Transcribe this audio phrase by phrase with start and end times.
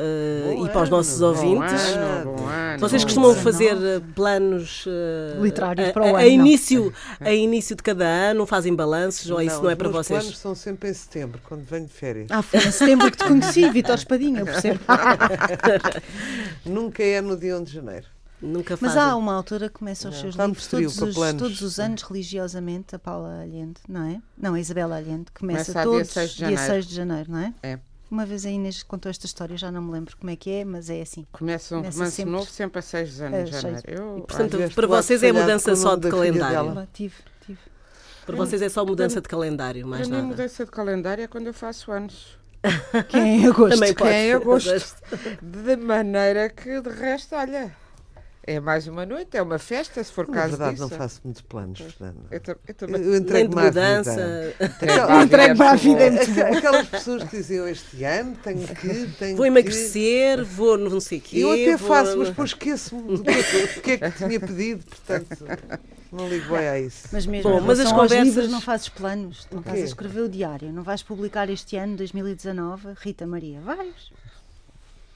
[0.00, 1.82] Uh, e para os nossos ouvintes.
[1.94, 6.16] Ano, ano, Vocês costumam fazer uh, planos uh, literários a, para o ano.
[6.16, 9.90] A início, a início de cada ano, fazem balanços ou não, isso não é para
[9.90, 10.20] vocês?
[10.20, 12.28] Os planos são sempre em setembro, quando venho de férias.
[12.30, 14.80] Ah, foi em setembro que te conheci, Vitor Espadinha, percebo.
[16.64, 18.06] Nunca é no dia 1 de janeiro.
[18.40, 19.10] Nunca Mas fazem.
[19.10, 21.42] há uma autora que começa os seus livros frio, todos os, planos.
[21.42, 24.18] todos os anos religiosamente, a Paula Allende, não é?
[24.36, 26.72] Não, a Isabela Allende, começa, Começa a dia todos 6 de dia janeiro.
[26.72, 27.54] 6 de janeiro, não é?
[27.62, 27.78] É.
[28.10, 30.64] Uma vez a Inês contou esta história, já não me lembro como é que é,
[30.64, 31.24] mas é assim.
[31.30, 33.52] Começa um Começa romance sempre- novo sempre a 6 de janeiro.
[33.52, 33.82] seis.
[33.86, 36.56] Eu, E, portanto, para vocês é mudança só de calendário.
[36.70, 36.88] dela.
[36.92, 37.14] Tive,
[37.46, 37.58] tive.
[38.26, 40.28] Para vocês é só mudança de calendário, mais para mim, nada.
[40.36, 42.36] mudança de calendário é quando eu faço anos.
[43.08, 43.74] Que é em agosto.
[43.74, 44.68] Também Que é em pode.
[44.68, 44.96] agosto.
[45.40, 47.74] De maneira que, de resto, olha,
[48.42, 50.88] é mais uma noite, é uma festa, se for Na caso verdade, disso.
[50.88, 52.20] não faço muitos planos, Fernanda.
[52.30, 53.16] Eu, também.
[53.16, 54.02] entrego-me à vida.
[55.24, 56.04] Entrego-me à vida,
[56.58, 59.48] Aquelas pessoas que diziam este ano tenho que, tenho Vou que...
[59.48, 61.38] emagrecer, vou não sei o quê.
[61.38, 64.84] Eu até vou- faço, mas depois esqueço-me do que, do que é que tinha pedido,
[64.84, 65.44] portanto,
[66.12, 67.08] não ligo bem a isso.
[67.12, 70.28] Mas mesmo Bom, mas as conversas- livros não fazes planos, não estás a escrever o
[70.28, 74.10] diário, não vais publicar este ano, 2019, Rita Maria, vais?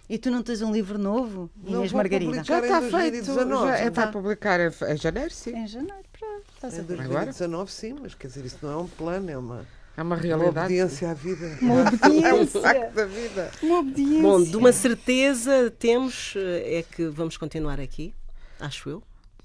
[0.08, 2.44] E tu não tens um livro novo, Não Inês vou Margarida?
[2.44, 3.24] Já está feito.
[3.24, 4.06] 2019, Já é para está.
[4.08, 5.56] publicar em, janeiro, sim.
[5.56, 6.96] Em janeiro, pronto, estás a Em ver.
[6.98, 9.66] 2019, sim, mas quer dizer, isso não é um plano, é uma,
[9.96, 10.58] É uma uma realidade.
[10.58, 11.56] obediência à vida.
[11.62, 12.60] Uma É um obediência.
[12.60, 13.50] facto da vida.
[13.62, 14.22] Uma obediência.
[14.22, 18.12] Bom, de uma certeza temos eh, é que vamos continuar aqui,
[18.60, 19.02] acho eu.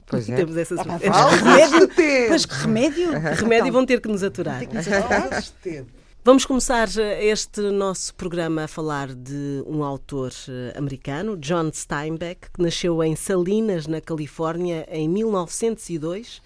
[0.07, 0.35] Pois é.
[0.35, 1.13] Temos essa certeza.
[1.37, 2.29] Remédio tempo!
[2.31, 3.09] Mas que remédio?
[3.11, 4.61] Que remédio vão ter que nos aturar.
[5.07, 5.91] Faltas de tempo.
[6.29, 12.51] Vamos começar eh, este nosso programa a falar de um autor eh, americano, John Steinbeck,
[12.51, 16.39] que nasceu em Salinas, na Califórnia, em 1902,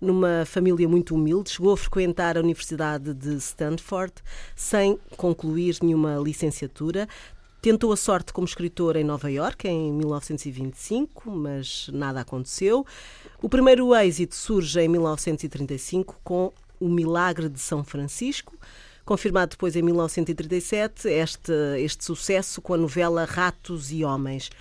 [0.00, 1.50] numa família muito humilde.
[1.50, 4.14] Chegou a frequentar a Universidade de Stanford
[4.56, 7.08] sem concluir nenhuma licenciatura.
[7.62, 12.84] Tentou a sorte como escritor em Nova Iorque em 1925, mas nada aconteceu.
[13.40, 18.58] O primeiro êxito surge em 1935 com O Milagre de São Francisco,
[19.10, 24.52] confirmado depois em 1937 este, este sucesso com a novela Ratos e Homens.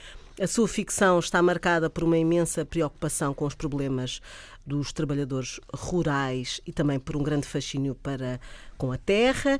[0.41, 4.19] A sua ficção está marcada por uma imensa preocupação com os problemas
[4.65, 8.41] dos trabalhadores rurais e também por um grande fascínio para
[8.75, 9.59] com a terra.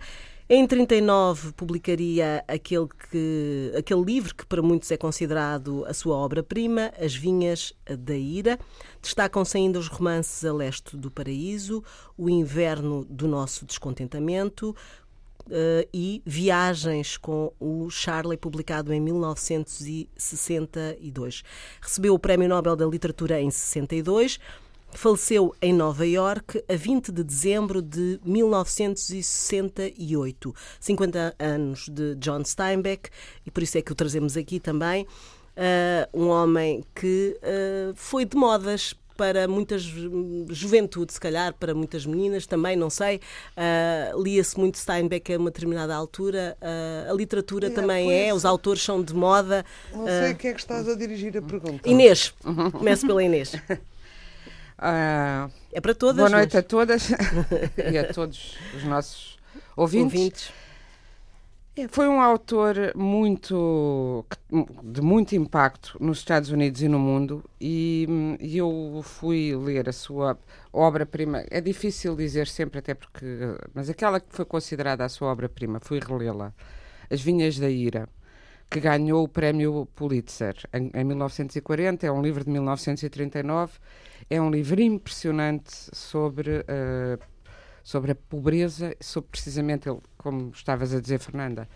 [0.51, 6.91] Em 39 publicaria aquele, que, aquele livro que para muitos é considerado a sua obra-prima,
[6.99, 8.57] As Vinhas da Ira.
[8.99, 11.83] Destacam-se ainda os romances A Leste do Paraíso,
[12.17, 14.75] O Inverno do Nosso Descontentamento,
[15.51, 21.43] eh, e Viagens com o Charlie, publicado em 1962.
[21.79, 24.39] Recebeu o Prémio Nobel da Literatura em 62.
[24.94, 30.53] Faleceu em Nova Iorque a 20 de dezembro de 1968.
[30.79, 33.09] 50 anos de John Steinbeck,
[33.45, 35.05] e por isso é que o trazemos aqui também.
[35.55, 41.73] Uh, um homem que uh, foi de modas para muitas hum, juventude, se calhar, para
[41.75, 43.19] muitas meninas também, não sei.
[43.57, 46.56] Uh, Lia-se muito Steinbeck a uma determinada altura.
[46.61, 49.66] Uh, a literatura É, também é, os autores são de moda.
[49.94, 51.88] Não sei a quem é que estás a dirigir a pergunta.
[51.88, 52.33] Inês,
[52.71, 53.51] começo pela Inês.
[54.81, 56.16] Ah, É para todas.
[56.17, 57.09] boa noite mas- a todas
[57.91, 59.38] e a todos os nossos
[59.75, 60.13] ouvintes.
[60.19, 60.51] ouvintes.
[61.75, 64.25] É, Foi um autor muito
[64.83, 68.07] de muito impacto nos Estados Unidos e no mundo e,
[68.39, 70.38] e eu fui ler a sua
[70.74, 71.44] obra-prima.
[71.50, 73.25] É difícil dizer sempre até porque,
[73.74, 76.53] mas aquela que foi considerada a sua obra-prima, fui relê-la,
[77.09, 78.09] As Vinhas da Ira,
[78.69, 82.06] que ganhou o prémio Pulitzer em, em 1940.
[82.06, 83.74] É um livro de 1939.
[84.30, 87.18] É um livro impressionante sobre eh,
[87.89, 91.68] sobre a pobreza, sobre precisamente, ele, como estavas a dizer, Fernanda,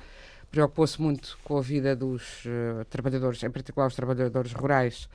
[0.51, 5.10] preocupou-se muito com a vida dos eh, trabalhadores, em particular os trabalhadores rurais.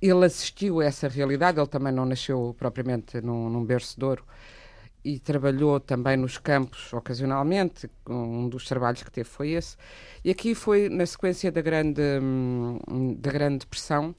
[0.00, 4.24] Ele assistiu a essa realidade, ele também não nasceu propriamente num, num berço de ouro,
[5.04, 7.90] e trabalhou também nos campos ocasionalmente.
[8.08, 9.76] Um dos trabalhos que teve foi esse.
[10.24, 12.78] E aqui foi na sequência da grande, hum,
[13.18, 14.14] da grande depressão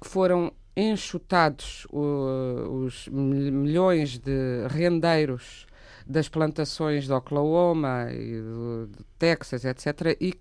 [0.00, 5.66] que foram enxutados uh, os mil- milhões de rendeiros
[6.06, 10.16] das plantações de Oklahoma e do- de Texas, etc.
[10.20, 10.34] E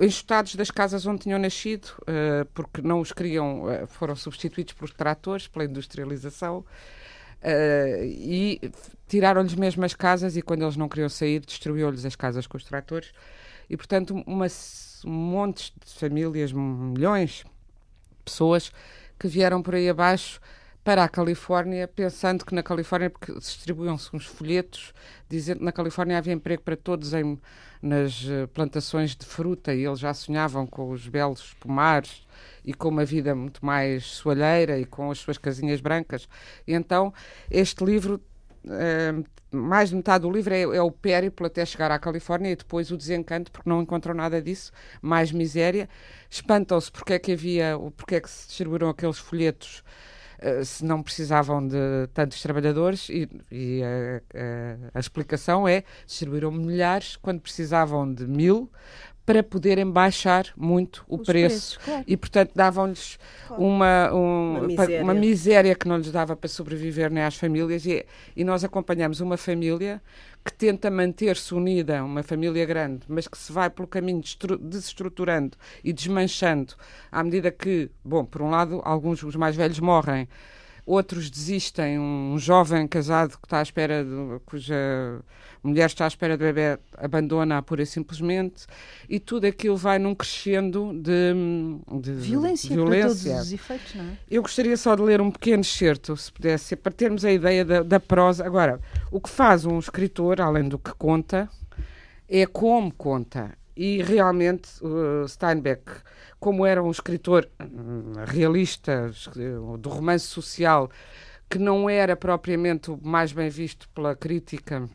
[0.00, 4.90] enxutados das casas onde tinham nascido, uh, porque não os queriam, uh, foram substituídos por
[4.90, 6.64] tratores, pela industrialização.
[7.42, 8.60] Uh, e
[9.06, 12.64] tiraram-lhes mesmo as casas e quando eles não queriam sair destruiu-lhes as casas com os
[12.64, 13.12] tratores.
[13.70, 17.44] E portanto uma, s- montes de famílias, milhões
[18.10, 18.72] de pessoas
[19.18, 20.40] que vieram por aí abaixo
[20.86, 24.94] para a Califórnia pensando que na Califórnia, porque distribuíam-se uns folhetos
[25.28, 27.36] dizendo que na Califórnia havia emprego para todos em,
[27.82, 32.24] nas eh, plantações de fruta e eles já sonhavam com os belos pomares
[32.64, 36.28] e com uma vida muito mais soalheira e com as suas casinhas brancas.
[36.64, 37.12] E então
[37.50, 38.22] este livro,
[38.68, 42.54] eh, mais de metade do livro é, é o périplo até chegar à Califórnia e
[42.54, 44.70] depois o desencanto, porque não encontram nada disso,
[45.02, 45.88] mais miséria.
[46.30, 49.82] Espantam-se porque é que havia, porque é que se distribuíram aqueles folhetos
[50.38, 51.76] eh, se não precisavam de
[52.14, 58.70] tantos trabalhadores e, e a, a- a explicação é distribuíram milhares quando precisavam de mil
[59.26, 62.04] para poderem baixar muito o Os preço preços, claro.
[62.06, 63.18] e portanto davam-lhes
[63.58, 65.02] uma, um- Uma miséria.
[65.02, 68.06] uma miséria que não lhes dava para sobreviver nem às famílias e,
[68.36, 70.00] e nós acompanhamos uma família
[70.44, 74.22] que tenta manter-se unida, uma família grande, mas que se vai pelo caminho
[74.60, 76.74] desestruturando e desmanchando
[77.10, 80.28] à medida que, bom, por um lado, alguns os mais velhos morrem,
[80.86, 81.98] outros desistem.
[81.98, 85.20] Um jovem casado que está à espera, de, cuja
[85.62, 88.66] mulher está à espera de bebê, abandona pura e simplesmente,
[89.08, 91.34] e tudo aquilo vai num crescendo de,
[92.00, 93.32] de Violência, violência.
[93.32, 94.18] todos os efeitos, não é?
[94.30, 97.82] Eu gostaria só de ler um pequeno excerto, se pudesse, para termos a ideia da,
[97.82, 98.46] da prosa.
[98.46, 98.80] Agora,
[99.10, 101.48] o que faz um escritor, além do que conta,
[102.28, 103.56] é como conta.
[103.76, 105.82] E realmente, uh, Steinbeck,
[106.40, 109.28] como era um escritor hum, realista, es-
[109.78, 110.90] do romance social,
[111.48, 114.88] que não era propriamente o mais bem visto pela crítica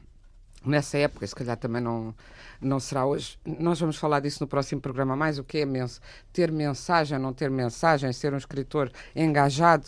[0.65, 2.13] nessa época, se calhar também não,
[2.59, 3.37] não será hoje.
[3.45, 6.01] Nós vamos falar disso no próximo programa mais, o que é mens
[6.33, 9.87] ter mensagem, não ter mensagem, ser um escritor engajado.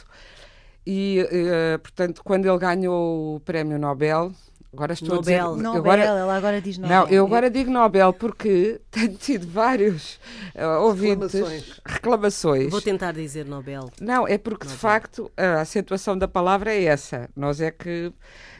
[0.85, 4.33] E, eh, portanto, quando ele ganhou o prémio Nobel,
[4.73, 5.45] agora estou Nobel.
[5.47, 5.63] a dizer...
[5.63, 6.97] Nobel, agora, ela agora diz Nobel.
[7.01, 10.19] não, eu agora digo Nobel porque tenho tido vários
[10.55, 11.81] eh, ouvintes, Reclamações.
[11.85, 12.71] reclamações.
[12.71, 13.89] Vou tentar dizer Nobel.
[14.01, 17.29] Não, é porque de facto a acentuação da palavra é essa.
[17.35, 18.11] Nós é que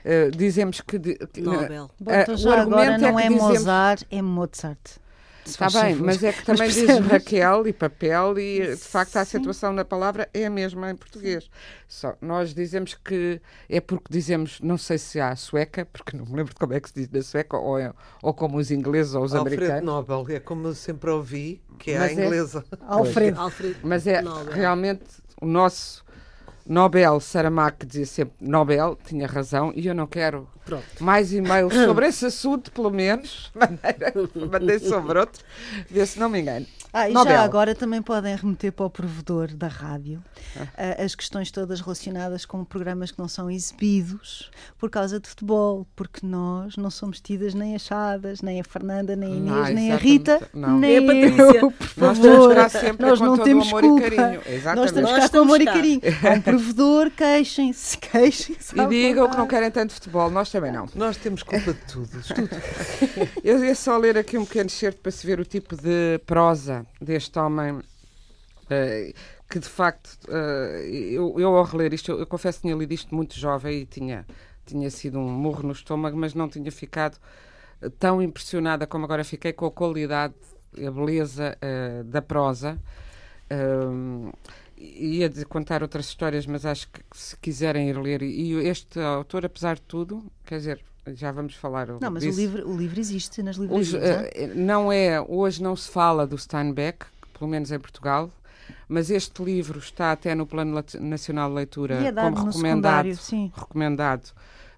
[0.06, 0.98] eh, dizemos que.
[1.00, 1.90] de- que- Nobel.
[2.00, 2.62] Bom, Eh, então o já agora
[2.92, 4.80] argumento é não que é, dizemos- Mozart, é Mozart.
[5.46, 6.06] Está bem, favor.
[6.06, 6.88] mas é que também diz?
[7.00, 9.38] Raquel e papel e de facto a Sim.
[9.38, 11.50] acentuação da palavra é a mesma em português.
[11.88, 16.32] Só nós dizemos que é porque dizemos, não sei se há sueca, porque não me
[16.36, 19.14] lembro de como é que se diz na sueca, ou, é- ou como os ingleses
[19.14, 19.86] ou os Alfredo americanos.
[19.86, 22.66] Nobel, é como eu sempre ouvi, que é Mas a é- inglesa.
[22.82, 23.40] Alfredo.
[23.40, 24.54] Alfredo Mas é Nobel.
[24.54, 25.04] realmente
[25.42, 26.04] o nosso
[26.66, 30.84] Nobel Saramago que dizia sempre Nobel, tinha razão, e eu não quero Pronto.
[31.00, 33.52] mais e-mails sobre esse assunto, pelo menos.
[33.56, 34.14] Maneira,
[34.52, 35.44] mandei sobre outro,
[35.90, 36.66] ver se não me engano.
[36.96, 37.34] Ah, e Nobel.
[37.34, 40.24] já agora também podem remeter para o provedor da rádio
[40.56, 40.68] Ah.
[41.00, 45.88] ah, as questões todas relacionadas com programas que não são exibidos por causa de futebol,
[45.96, 49.92] porque nós não somos tidas nem achadas, nem a Fernanda, nem a Inês, Ah, nem
[49.92, 49.96] a.
[49.96, 50.78] Rita, Não.
[50.78, 51.60] nem a Patrícia.
[51.60, 52.52] eu, por Nós favor.
[52.52, 54.08] estamos cá sempre nós com não todo temos o amor culpa.
[54.08, 54.36] e carinho.
[54.38, 54.86] Nós Exatamente.
[54.88, 55.74] estamos Nós cá com amor e cá.
[55.74, 56.02] carinho.
[56.24, 58.80] Há um provedor, queixem-se, queixem-se.
[58.80, 60.88] E digam que não querem tanto futebol, nós também não.
[60.94, 62.10] Nós temos culpa de tudo.
[62.36, 62.50] tudo.
[63.44, 66.83] Eu ia só ler aqui um pequeno excerto para se ver o tipo de prosa
[67.02, 67.82] deste homem.
[68.70, 69.14] eh,
[69.50, 72.92] que de facto, eh, eu, eu ao reler isto, eu, eu confesso que tinha lido
[72.94, 74.26] isto muito jovem e tinha,
[74.66, 77.18] tinha sido um murro no estômago, mas não tinha ficado
[77.82, 80.34] eh, tão impressionada como agora fiquei com a qualidade
[80.76, 82.80] e a beleza eh, da prosa.
[83.52, 84.32] Um,
[84.78, 89.46] ia dizer- contar outras histórias, mas acho que se quiserem ir ler, e este autor,
[89.46, 92.40] apesar de tudo, quer dizer, já vamos falar Não, mas o disso.
[92.40, 93.92] livro, o livro existe nas livrarias.
[93.92, 94.32] não é?
[94.34, 97.06] eh, não é, hoje não se fala do Steinbeck,
[97.38, 98.32] pelo menos em Portugal,
[98.88, 103.08] mas este livro está até no Plano Nacional de Leitura é como recomendado,
[103.54, 104.32] recomendado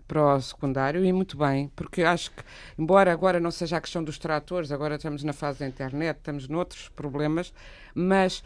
[0.07, 2.43] para o secundário e muito bem, porque acho que,
[2.77, 6.47] embora agora não seja a questão dos tratores, agora estamos na fase da internet, estamos
[6.47, 7.53] noutros problemas,
[7.93, 8.43] mas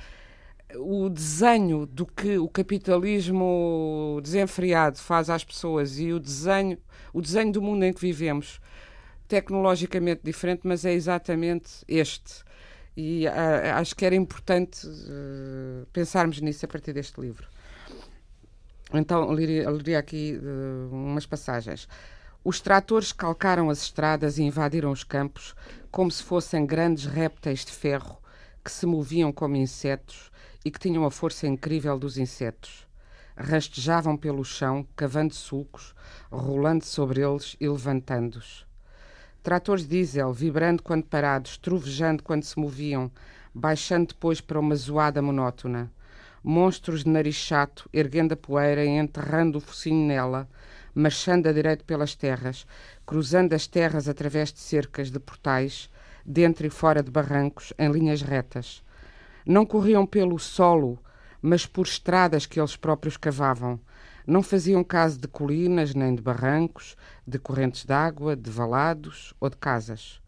[0.75, 6.77] o desenho do que o capitalismo desenfreado faz às pessoas e o desenho,
[7.13, 8.61] o desenho do mundo em que vivemos,
[9.27, 12.43] tecnologicamente diferente, mas é exatamente este.
[12.95, 17.47] E ah, acho que era importante eh, pensarmos nisso a partir deste livro.
[18.93, 21.87] Então, leria aqui uh, umas passagens.
[22.43, 25.55] Os tratores calcaram as estradas e invadiram os campos
[25.91, 28.17] como se fossem grandes répteis de ferro
[28.63, 30.31] que se moviam como insetos
[30.63, 32.87] e que tinham a força incrível dos insetos.
[33.35, 35.95] Rastejavam pelo chão, cavando sulcos,
[36.31, 38.65] rolando sobre eles e levantando-os.
[39.41, 43.09] Tratores diesel, vibrando quando parados, trovejando quando se moviam,
[43.53, 45.91] baixando depois para uma zoada monótona.
[46.43, 50.49] Monstros de nariz chato, erguendo a poeira e enterrando o focinho nela,
[50.93, 52.67] marchando a direito pelas terras,
[53.05, 55.89] cruzando as terras através de cercas de portais,
[56.25, 58.83] dentro e fora de barrancos, em linhas retas.
[59.49, 60.99] Não corriam pelo solo,
[61.41, 63.79] mas por estradas que eles próprios cavavam.
[64.27, 69.57] Não faziam caso de colinas nem de barrancos, de correntes d'água, de valados ou de
[69.57, 70.21] casas.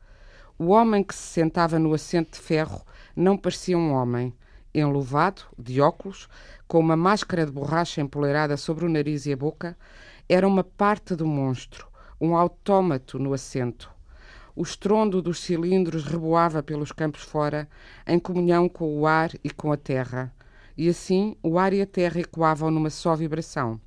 [0.58, 2.82] O homem que se sentava no assento de ferro
[3.16, 4.34] não parecia um homem,
[4.74, 6.28] enluvado, de óculos,
[6.68, 9.78] com uma máscara de borracha empoleirada sobre o nariz e a boca,
[10.28, 11.88] era uma parte do monstro,
[12.20, 13.88] um autómato no assento.
[14.56, 17.70] O estrondo dos cilindros reboava pelos campos fora,
[18.06, 20.34] em comunhão com o ar e com a terra.
[20.78, 23.80] E assim o ar e a terra ecoavam numa só vibração.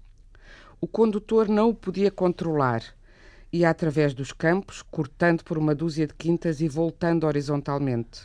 [0.81, 2.83] O condutor não o podia controlar.
[3.53, 8.23] Ia através dos campos, cortando por uma dúzia de quintas e voltando horizontalmente.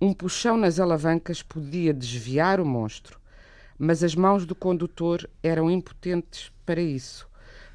[0.00, 3.18] Um puxão nas alavancas podia desviar o monstro,
[3.78, 7.28] mas as mãos do condutor eram impotentes para isso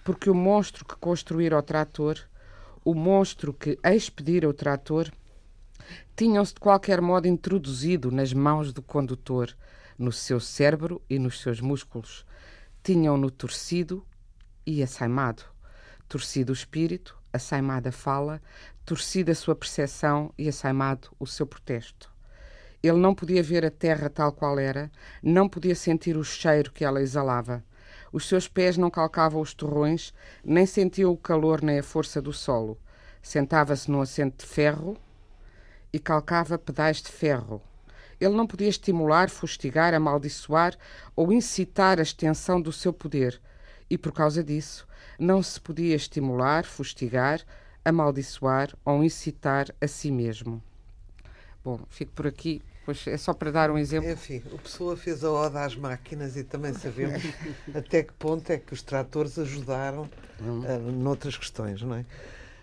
[0.04, 2.20] porque o monstro que construíra o trator,
[2.84, 5.12] o monstro que expedira o trator,
[6.16, 9.56] tinham-se de qualquer modo introduzido nas mãos do condutor,
[9.98, 12.26] no seu cérebro e nos seus músculos.
[12.84, 14.06] Tinham-no torcido
[14.66, 15.44] e assaimado.
[16.08, 18.42] Torcido o espírito, assaimada a fala,
[18.86, 22.12] torcida a sua percepção e assaimado o seu protesto.
[22.82, 26.84] Ele não podia ver a terra tal qual era, não podia sentir o cheiro que
[26.84, 27.64] ela exalava.
[28.14, 30.14] Os seus pés não calcavam os torrões,
[30.46, 32.78] nem sentiam o calor nem a força do solo.
[33.24, 34.96] Sentava-se num assento de ferro
[35.92, 37.60] e calcava pedais de ferro.
[38.22, 40.78] Ele não podia estimular, fustigar, amaldiçoar
[41.16, 43.42] ou incitar a extensão do seu poder,
[43.90, 47.42] e por causa disso não se podia estimular, fustigar,
[47.84, 50.62] amaldiçoar ou incitar a si mesmo.
[51.64, 52.62] Bom, fico por aqui.
[52.86, 54.10] Pois é só para dar um exemplo.
[54.10, 57.24] Enfim, o Pessoa fez a oda às máquinas e também sabemos
[57.74, 60.10] até que ponto é que os tratores ajudaram
[60.42, 62.06] uh, noutras questões, não é?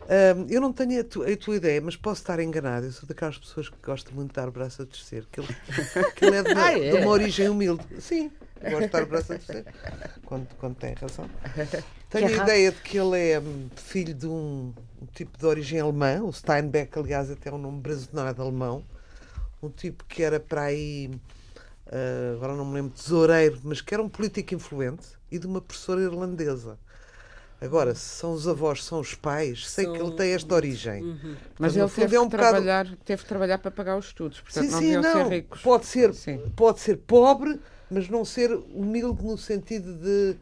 [0.01, 2.87] Uh, eu não tenho a, tu, a, tua ideia, mas posso estar enganado.
[2.87, 5.25] Eu sou daquelas pessoas que gostam muito de dar o braço a torcer.
[5.31, 5.49] Que ele,
[6.17, 7.85] que ele é, de uma, ah, é de uma origem humilde.
[8.01, 9.65] Sim, gosto de dar o braço a torcer.
[10.27, 11.31] Quando, quando tem razão.
[12.11, 15.79] Tenho a ideia de que ele é hum, filho de um, um tipo de origem
[15.79, 16.21] alemã.
[16.25, 18.85] O Steinbeck, aliás, até é um nome brasileiro alemão
[19.63, 21.11] um tipo que era para aí,
[21.87, 25.61] uh, agora não me lembro, tesoureiro, mas que era um político influente e de uma
[25.61, 26.79] professora irlandesa.
[27.61, 29.93] Agora, se são os avós, são os pais, sei são...
[29.93, 31.03] que ele tem esta origem.
[31.03, 31.37] Uhum.
[31.59, 32.53] Mas ele teve, é um que bocado...
[32.53, 35.13] trabalhar, teve que trabalhar para pagar os estudos, portanto sim, não sim, não.
[35.13, 35.61] ser ricos.
[35.61, 36.53] Pode ser, sim.
[36.57, 40.37] pode ser pobre, mas não ser humilde no sentido de,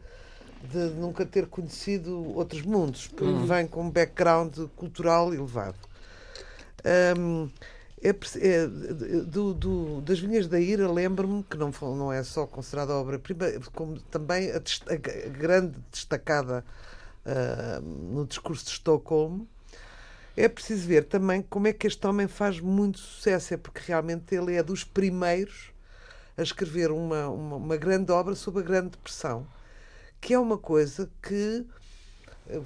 [0.71, 3.45] de nunca ter conhecido outros mundos, porque uhum.
[3.45, 5.77] vem com um background cultural elevado.
[7.17, 7.49] Um,
[8.01, 12.93] é, é, do, do, das Vinhas da Ira, lembro-me que não, não é só considerada
[12.93, 16.63] obra-prima, como também a, a grande destacada
[17.25, 19.47] uh, no discurso de Estocolmo.
[20.37, 24.33] É preciso ver também como é que este homem faz muito sucesso, é porque realmente
[24.33, 25.71] ele é dos primeiros
[26.37, 29.45] a escrever uma, uma, uma grande obra sobre a Grande Depressão,
[30.21, 31.65] que é uma coisa que
[32.47, 32.61] eh,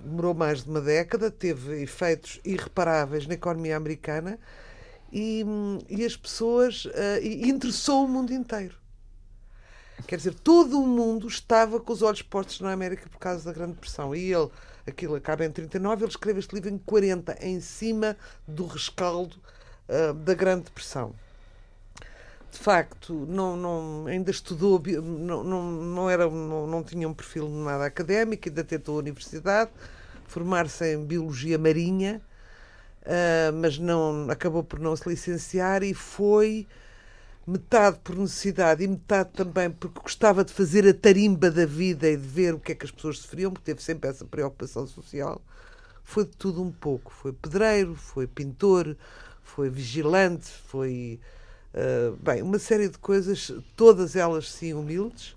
[0.00, 4.40] demorou mais de uma década, teve efeitos irreparáveis na economia americana
[5.12, 5.44] e,
[5.88, 6.86] e as pessoas.
[6.86, 8.74] Uh, e interessou o mundo inteiro.
[10.06, 13.52] Quer dizer, todo o mundo estava com os olhos postos na América por causa da
[13.52, 14.14] Grande Depressão.
[14.14, 14.50] E ele,
[14.86, 18.16] aquilo acaba em 39, ele escreve este livro em 40, em cima
[18.46, 19.36] do rescaldo
[19.88, 21.14] uh, da Grande Depressão.
[22.50, 27.48] De facto, não, não, ainda estudou, não, não, não, era, não, não tinha um perfil
[27.48, 29.70] nada académico, ainda tentou a universidade,
[30.26, 32.20] formar-se em Biologia Marinha
[33.02, 36.66] uh, mas não acabou por não se licenciar e foi
[37.46, 42.16] metade por necessidade e metade também porque gostava de fazer a tarimba da vida e
[42.16, 45.40] de ver o que é que as pessoas sofriam, porque teve sempre essa preocupação social.
[46.04, 47.12] Foi de tudo um pouco.
[47.12, 48.96] Foi pedreiro, foi pintor,
[49.42, 51.20] foi vigilante, foi.
[51.74, 55.34] Uh, bem, uma série de coisas, todas elas sim humildes.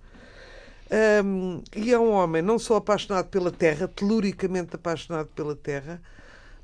[1.23, 6.01] Um, e é um homem não só apaixonado pela terra, teluricamente apaixonado pela terra,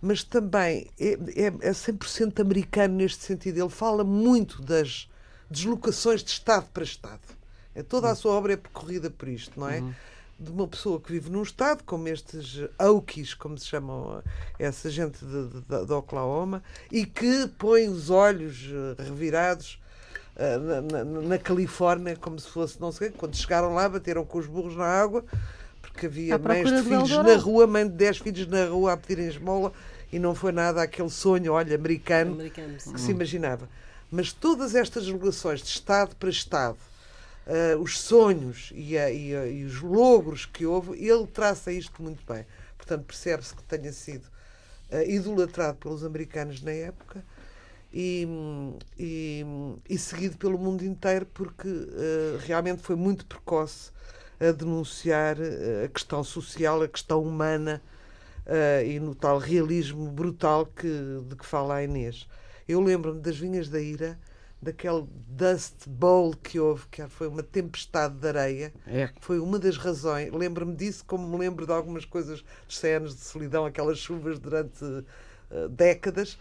[0.01, 3.59] mas também é, é, é 100% americano neste sentido.
[3.59, 5.07] Ele fala muito das
[5.49, 7.21] deslocações de Estado para Estado.
[7.75, 9.83] É, toda a sua obra é percorrida por isto, não é?
[10.39, 14.23] De uma pessoa que vive num estado, como estes Okies, como se chamam
[14.57, 19.79] essa gente de, de, de Oklahoma, e que põe os olhos eh, revirados
[20.35, 24.39] eh, na, na, na Califórnia, como se fosse, não sei, quando chegaram lá, bateram com
[24.39, 25.23] os burros na água,
[25.79, 29.27] porque havia mães de filhos na rua, mãe de 10 filhos na rua a pedirem
[29.27, 29.71] esmola,
[30.11, 33.69] e não foi nada aquele sonho, olha, americano, Americano, que se imaginava.
[34.11, 36.77] Mas todas estas relações de Estado para Estado,
[37.47, 42.01] eh, os sonhos e, a- e a- e os logros que houve, ele traça isto
[42.03, 42.45] muito bem.
[42.77, 44.27] Portanto, percebe-se que tenha sido
[44.93, 47.23] eh, idolatrado pelos americanos na época
[47.93, 48.27] e,
[48.99, 49.45] e,
[49.89, 53.91] e seguido pelo mundo inteiro porque eh, realmente foi muito precoce
[54.39, 55.37] a denunciar
[55.85, 57.81] a questão social, a questão humana
[58.45, 60.87] eh, e no tal realismo brutal que,
[61.27, 62.27] de que fala a Inês.
[62.67, 64.17] Eu lembro-me das Vinhas da Ira,
[64.61, 69.09] daquele Dust Bowl que houve, que foi uma tempestade de areia, É.
[69.19, 70.31] foi uma das razões.
[70.31, 74.83] Lembro-me disso, como me lembro de algumas coisas 100 anos de solidão, aquelas chuvas durante
[75.49, 76.37] eh, décadas.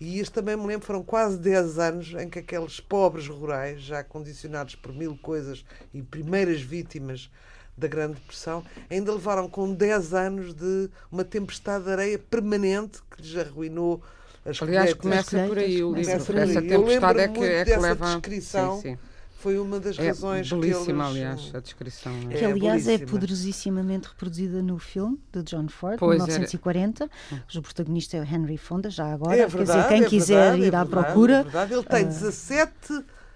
[0.00, 4.02] E isto também me lembro, foram quase 10 anos em que aqueles pobres rurais, já
[4.04, 7.30] condicionados por mil coisas e primeiras vítimas
[7.76, 13.22] da Grande Depressão, ainda levaram com 10 anos de uma tempestade de areia permanente que
[13.22, 14.00] lhes arruinou
[14.44, 16.26] as Aliás, começa por aí o Começa livro.
[16.26, 16.42] por aí.
[16.50, 18.06] Essa Eu tempestade é que, muito é que dessa leva.
[18.06, 18.76] descrição.
[18.76, 18.98] Sim, sim.
[19.38, 21.16] Foi uma das É razões que belíssima, eles...
[21.16, 22.12] aliás, a descrição.
[22.30, 23.10] É, que aliás é belíssima.
[23.10, 26.26] poderosissimamente reproduzida no filme de John Ford, Pois, era.
[26.28, 27.10] 1940.
[27.54, 29.34] O protagonista é o Henry Fonda, já agora.
[29.36, 31.34] É Quer verdade, dizer, quem é quiser verdade, ir é à procura.
[31.34, 31.74] é verdade.
[31.74, 32.72] Ele tem 17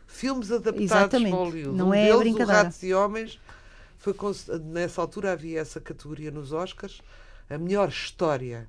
[0.07, 1.31] filmes adaptados Exatamente.
[1.31, 1.77] para Hollywood.
[1.77, 2.53] Não um é deles, brincadeira.
[2.53, 3.39] O Ratos e Homens,
[4.15, 7.01] foi nessa altura havia essa categoria nos Oscars,
[7.49, 8.69] a melhor história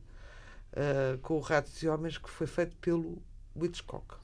[0.76, 3.22] ah, com o Ratos e Homens, que foi feito pelo
[3.62, 4.20] Hitchcock.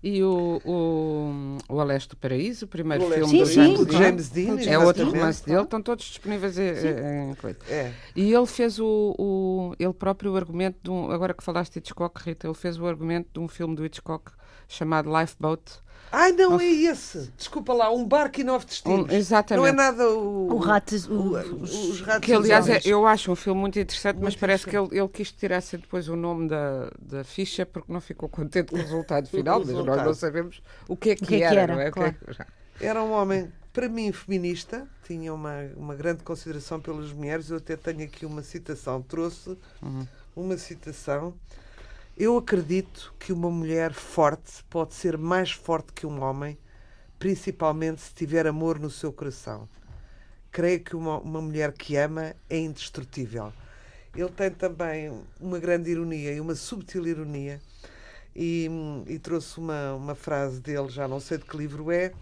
[0.00, 3.90] E o, o, o A Leste do Paraíso, o primeiro O filme do Sim, do
[3.90, 3.98] sim.
[3.98, 7.58] James Dean, James Dean, é outro romance dele, estão todos disponíveis em, em coisa.
[7.68, 7.92] É.
[8.14, 11.78] E ele fez o, o ele próprio o argumento de um, agora que falaste de
[11.80, 14.30] Hitchcock, Rita, ele fez o argumento de um filme do Hitchcock
[14.68, 15.62] chamado Lifeboat.
[16.10, 17.30] Ai, não é esse.
[17.36, 19.10] Desculpa lá, um barco e nove destinos.
[19.10, 19.60] Um- exatamente.
[19.62, 20.54] Não é nada o...
[20.54, 23.78] O rato, o- o- os ratos Que e aliás é- eu acho um filme muito
[23.78, 27.24] interessante, mas Muito parece que ele, ele quis tirar -se depois o nome da, da
[27.24, 30.06] ficha porque não ficou contente com o resultado final, mas nós resultado.
[30.06, 31.88] não sabemos o que é que, O que é que era, era, não é?
[31.90, 32.16] O que é claro.
[32.78, 37.50] que- Era um homem, para mim, feminista, tinha uma, uma grande consideração pelas mulheres.
[37.50, 39.58] Eu até tenho aqui uma citação, trouxe
[40.34, 41.34] uma citação.
[42.20, 46.58] Eu acredito que uma mulher forte pode ser mais forte que um homem,
[47.16, 49.68] principalmente se tiver amor no seu coração.
[50.50, 53.52] Creio que uma, uma mulher que ama é indestrutível.
[54.16, 57.60] Ele tem também uma grande ironia e uma subtil ironia.
[58.34, 58.68] E,
[59.06, 62.12] e trouxe uma, uma frase dele, já não sei de que livro é,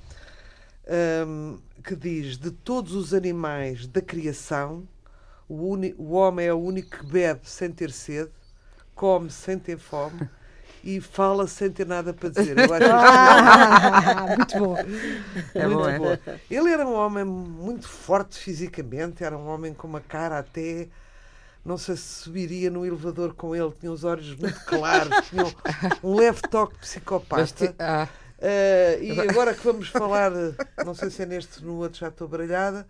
[1.27, 4.87] hum, que diz: De todos os animais da criação,
[5.49, 8.31] o, uni- o homem é o único que bebe sem ter sede,
[8.97, 10.29] come sem ter fome
[10.83, 12.57] e fala sem ter nada para dizer.
[12.59, 14.77] Eu acho Ah, muito bom.
[15.55, 15.99] É muito bom, é?
[15.99, 16.17] bom.
[16.51, 20.89] Ele era um homem muito forte fisicamente, era um homem com uma cara até.
[21.65, 25.53] Não sei se subiria no elevador com ele, tinha os olhos muito claros, tinha um,
[26.11, 27.45] um leve toque psicopata.
[27.69, 30.31] ti- ah, Uh, e agora que vamos falar,
[30.85, 32.87] não sei se é neste no outro já estou baralhada,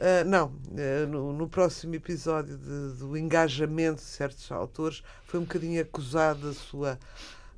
[0.00, 5.44] uh, não, uh, no, no próximo episódio de- do engajamento de certos autores, foi um
[5.44, 6.98] bocadinho acusado da sua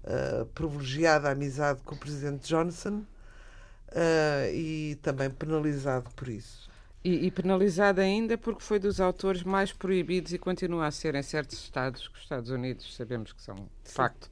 [0.05, 3.05] uh, privilegiada amizade com o presidente Johnson
[4.53, 6.71] e também penalizado por isso.
[7.05, 11.23] e, e penalizado ainda porque foi dos autores mais proibidos e continua a ser em
[11.23, 14.29] certos estados, que os Estados Unidos sabemos que são, de facto,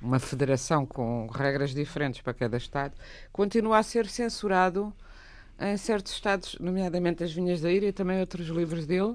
[0.00, 2.94] uma federação com regras diferentes para cada estado,
[3.32, 4.92] continua a ser censurado
[5.60, 9.14] em certos estados, nomeadamente as Vinhas da Ira e também outros livros dele,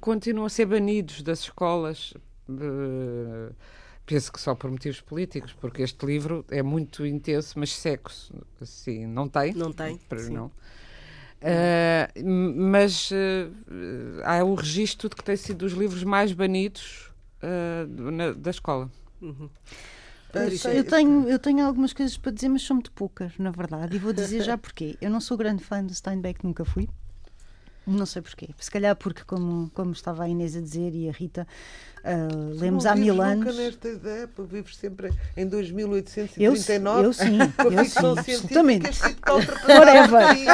[0.00, 2.14] continuam a ser banidos das escolas.
[4.04, 8.32] penso que só por motivos políticos, porque este livro é muito intenso, mas seco-se.
[8.60, 9.52] Assim, não tem.
[9.54, 10.28] Não tem, Para-.
[10.28, 10.50] Não.
[12.16, 13.48] M- mas eh,
[14.24, 18.90] há o registro de que tem sido dos livros mais banidos eh, na- da escola.
[20.78, 23.96] Eu tenho, eu tenho algumas coisas para dizer, mas são muito poucas, na verdade.
[23.96, 24.96] E vou dizer já porquê.
[25.00, 26.88] Eu não sou grande fã do Steinbeck, nunca fui.
[27.86, 28.48] Não sei porquê.
[28.58, 31.46] Se calhar porque, como, como estava a Inês a dizer e a Rita,
[32.02, 33.46] Tu lemos não há mil anos.
[33.46, 37.04] Nunca nesta ideia, pá, vives sempre em Eu, 2839.
[37.04, 38.88] eu sim, com a eu sim, absolutamente.
[38.90, 40.34] este tipo está ultrapassado.
[40.34, 40.46] Sim,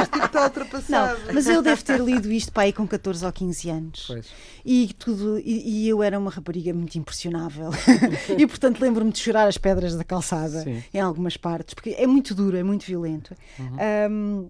[0.00, 1.20] Este tipo está Não, ultrapassado.
[1.32, 4.04] mas eu devo ter lido isto para aí com 14 ou 15 anos.
[4.06, 4.26] Pois.
[4.66, 7.70] E, tudo, e, e eu era uma rapariga muito impressionável.
[8.36, 10.82] e portanto lembro-me de chorar as pedras da calçada Sim.
[10.92, 13.34] em algumas partes, porque é muito duro, é muito violento.
[13.58, 14.48] Ahm,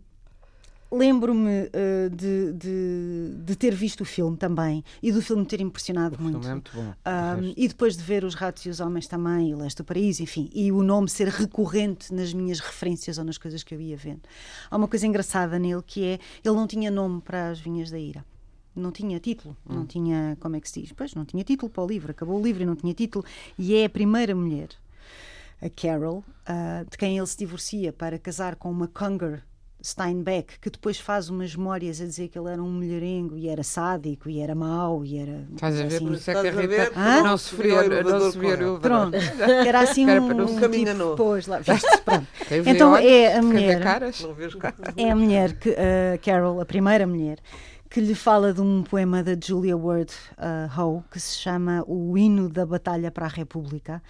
[0.97, 5.61] Lembro-me eh, de, de, de ter visto o filme também e do filme me ter
[5.61, 6.47] impressionado O muito.
[6.47, 6.95] é muito bom.
[7.07, 10.23] Um, e depois de ver Os Ratos e os Homens também, e Leste do Paraíso,
[10.23, 13.97] enfim, e o nome ser recorrente nas minhas referências ou nas coisas que eu ia
[13.97, 14.23] vendo.
[14.71, 17.99] Há uma coisa engraçada nele que é ele não tinha nome para as Vinhas da
[17.99, 18.25] Ira.
[18.77, 20.93] Não tinha título, não tinha, como é que se diz?
[20.93, 23.25] Pois, não tinha título para o livro, acabou o livro e não tinha título.
[23.57, 24.69] E é a primeira mulher,
[25.63, 29.45] a Carol, ah, de quem ele se divorcia para casar com uma Conger
[29.85, 33.63] Steinbeck, que depois faz umas memórias a dizer que ele era um mulherengo e era
[33.63, 35.47] sádico e era mau e era.
[35.53, 35.97] Estás a ver?
[35.97, 36.93] assim, Por isso é que a Rita ver?
[36.97, 37.23] Hã?
[37.23, 38.81] não via, não se no elevador.
[38.81, 39.17] Pronto,
[39.67, 41.17] era assim um, um caminho tipo, novo.
[41.17, 42.27] pois, lá, viste, pronto.
[42.67, 43.83] Então olhos, é a mulher,
[44.97, 47.39] é a mulher que a Carol, a primeira mulher,
[47.91, 52.17] que lhe fala de um poema da Julia Ward uh, Howe que se chama O
[52.17, 54.03] Hino da Batalha para a República,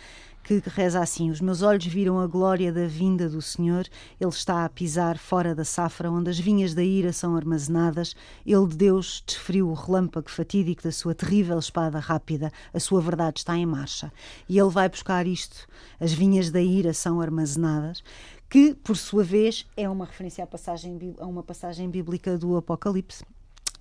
[0.45, 3.89] que reza assim: Os meus olhos viram a glória da vinda do Senhor,
[4.21, 8.15] ele está a pisar fora da safra, onde as vinhas da ira são armazenadas.
[8.45, 13.39] Ele de Deus desferiu o relâmpago fatídico da sua terrível espada rápida, a sua verdade
[13.39, 14.13] está em marcha.
[14.47, 15.67] E ele vai buscar isto:
[15.99, 18.05] as vinhas da ira são armazenadas
[18.51, 23.25] que, por sua vez, é uma referência à passagem, a uma passagem bíblica do Apocalipse,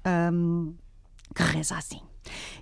[0.05, 0.71] ahm,
[1.35, 2.12] que reza assim.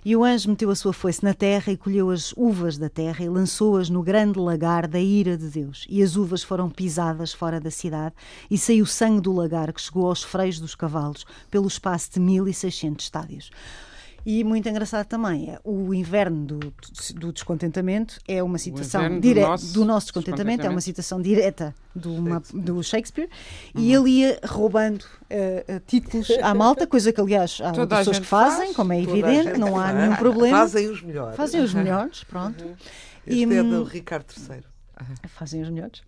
[0.04, 3.24] E o anjo meteu a sua foice na terra e colheu as uvas da terra
[3.24, 5.86] e lançou-as no grande lagar da ira de Deus.
[5.88, 8.14] E as uvas foram pisadas fora da cidade
[8.50, 13.04] e saiu sangue do lagar que chegou aos freios dos cavalos pelo espaço de 1600
[13.04, 13.50] estádios.
[14.24, 16.58] E muito engraçado também é o inverno do,
[17.16, 21.74] do descontentamento é uma citação inverno do nosso do nosso descontentamento, é uma citação direta
[21.94, 23.28] do, uma- do Shakespeare
[23.74, 28.26] e ele ia roubando eh, títulos à malta, coisa que aliás há Toda pessoas que
[28.26, 29.96] fazem, faz, como é evidente, não há faz.
[29.98, 30.58] nenhum problema.
[30.58, 31.36] Fazem os melhores.
[31.36, 32.64] Fazem os melhores, pronto.
[33.26, 34.62] Este E, é hum, do Ricardo III.
[35.28, 36.02] Fazem os melhores.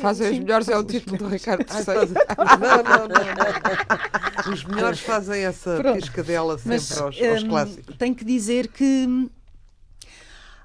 [0.00, 2.14] Fazem os melhores, é o título do Ricardo III.
[2.38, 4.52] Não, não, não, não.
[4.52, 6.00] Os melhores fazem essa Pronto.
[6.00, 7.96] piscadela sempre Mas aos, aos hum, clássicos.
[7.96, 9.28] tenho que dizer que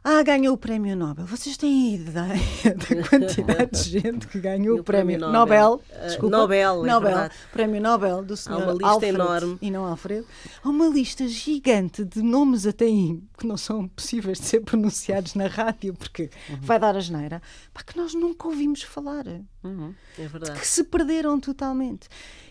[0.09, 1.25] ah, ganhou o prémio Nobel.
[1.25, 5.81] Vocês têm ideia da quantidade de gente que ganhou o prémio Nobel?
[5.89, 6.37] Eh, Desculpa.
[6.37, 7.01] Nobel, é Nobel.
[7.11, 7.33] verdade.
[7.51, 9.57] Prémio Nobel do Há senhor uma lista Alfred enorme.
[9.61, 10.25] e não Alfredo.
[10.63, 15.35] Há uma lista gigante de nomes até aí que não são possíveis de ser pronunciados
[15.35, 16.57] na rádio porque Uhum.
[16.61, 17.41] vai dar a geneira,
[17.73, 20.57] pá, que nós nunca ouvimos falar É verdade.
[20.59, 22.07] que se perderam totalmente.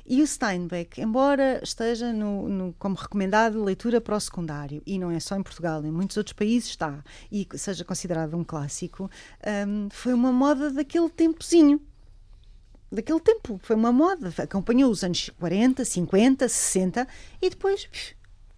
[0.08, 5.10] E o Steinbeck, embora esteja no, no- como recomendado leitura para o secundário, e não
[5.10, 9.10] é só em Portugal, em muitos outros países está, e seja considerado um clássico,
[9.66, 11.80] hum, foi uma moda daquele tempozinho.
[12.90, 14.32] Daquele tempo, foi uma moda.
[14.38, 17.08] Acompanhou os anos 40, 50, 60
[17.42, 17.88] e depois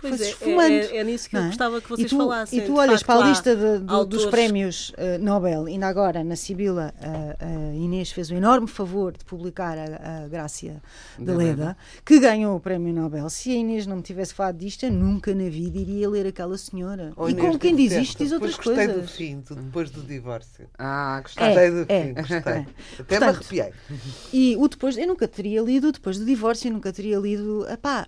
[0.01, 0.73] Pois foi-se é, esfumando.
[0.73, 1.51] é, é nisso que eu não é?
[1.51, 2.59] gostava que E vocês tu, falassem.
[2.61, 5.89] E tu De olhas facto, para a lista de- do- dos prémios eh, Nobel, ainda
[5.89, 10.81] agora na Sibila, a, a Inês fez o enorme favor de publicar a, a Grácia
[11.19, 13.29] de De Leda, que ganhou o prémio Nobel.
[13.29, 16.57] Se a Inês não me tivesse falado disto, eu nunca na vida iria ler aquela
[16.57, 17.13] senhora.
[17.17, 19.03] Oh, e Inês, como quem diz isto, diz outras depois gostei coisas.
[19.03, 20.67] do fim, depois do divórcio.
[20.79, 21.45] Ah, gostei.
[21.45, 22.37] É, do é, fim, gostei.
[22.39, 22.41] é.
[22.41, 22.67] Até me
[23.05, 23.73] Portanto, arrepiei.
[24.33, 27.67] E o depois, eu nunca teria lido, depois do divórcio, eu nunca teria lido.
[27.69, 28.07] Epá,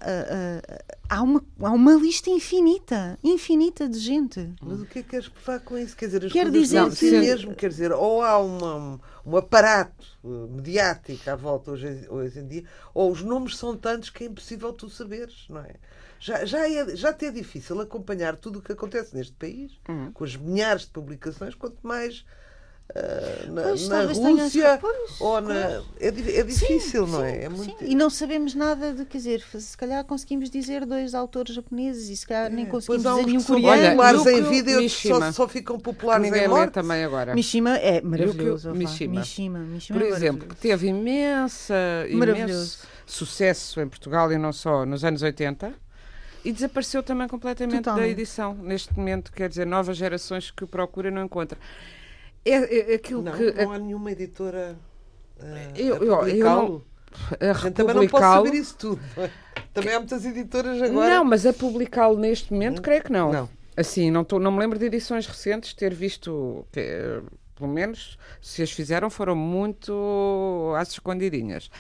[1.11, 4.55] há, uma, há uma lista infinita, infinita de gente.
[4.63, 5.97] Mas o que é que queres que vá com isso?
[5.97, 10.07] Quer dizer, as Quer dizer não, si mesmo, quer dizer, ou há uma- um aparato
[10.25, 14.27] eh, mediático à volta hoje, hoje em dia, ou os nomes são tantos que é
[14.29, 15.75] impossível tu saberes, não é?
[16.19, 20.13] Já, já, é, já te é difícil acompanhar tudo o que acontece neste país, Uhum.
[20.13, 22.25] com as milhares de publicações, quanto mais
[22.95, 25.83] eh, na, Pois, na Rússia pois, ou na.
[26.01, 27.45] É, di- é difícil, não é?
[27.45, 27.85] É Sim, muito.
[27.85, 32.17] E não sabemos nada de, quer dizer, se calhar conseguimos dizer dois autores japoneses e
[32.17, 33.69] se calhar nem conseguimos dizer nenhum coreano.
[33.69, 35.33] Olha, populares em vida e outros só, Mishima.
[35.33, 36.73] só ficam populares em ninguém lê morte.
[36.73, 37.35] também agora.
[37.35, 38.73] Mishima é maravilhoso.
[38.73, 39.21] Mishima.
[39.21, 41.75] Mishima, Mishima Por é exemplo, que teve imensa,
[42.09, 45.73] imenso sucesso em Portugal e não só nos anos 80
[46.45, 48.11] e desapareceu também completamente da Totalmente.
[48.13, 48.55] edição.
[48.55, 50.65] Neste momento, quer dizer, novas gerações que
[51.07, 51.59] e não encontram.
[52.45, 53.53] É, é aquilo Não, que.
[53.53, 54.77] não há nenhuma editora
[55.41, 56.85] eh, Eu- a eu- eu
[57.41, 59.01] a A gente também não pode republicá-lo- saber isso tudo.
[59.17, 59.31] é?
[59.75, 61.11] Também há muitas editoras agora.
[61.17, 63.33] Não, mas a publicá-lo neste momento, creio que não.
[63.33, 63.49] Não.
[63.77, 67.21] Assim, não, tô, não me lembro de edições recentes ter visto, que,
[67.57, 71.71] pelo menos, se as fizeram, foram muito às escondidinhas.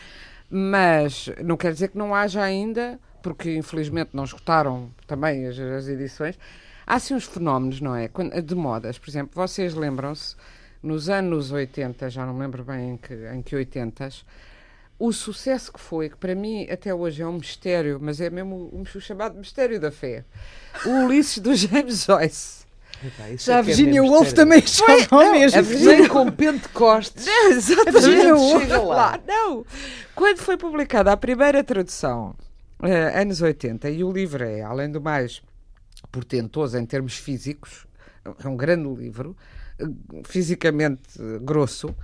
[0.48, 5.88] Mas não quer dizer que não haja ainda, porque infelizmente não esgotaram também as, as
[5.88, 6.38] edições.
[6.90, 8.08] Há assim uns fenómenos, não é?
[8.42, 10.34] De modas, por exemplo, vocês lembram-se,
[10.82, 14.08] nos anos 80, já não me lembro bem em que, em que 80,
[14.98, 18.54] o sucesso que foi, que para mim até hoje é um mistério, mas é mesmo
[18.72, 20.24] o, o chamado mistério da fé.
[20.84, 22.60] O Ulisses do James Joyce.
[23.02, 25.58] Epá, Já é a que é Virginia mesmo Woolf também estava ao mesmo.
[25.58, 27.26] a Virginia- com Pentecostes.
[27.26, 27.92] Exatamente.
[27.92, 28.60] Virginia Woolf.
[28.62, 29.20] Chega lá.
[29.26, 29.64] Não.
[30.14, 32.34] Quando foi publicada a primeira tradução,
[32.82, 35.40] eh, anos 80, e o livro é, além do mais,
[36.10, 37.86] portentoso em termos físicos,
[38.24, 39.36] é um grande livro,
[40.24, 41.94] fisicamente grosso,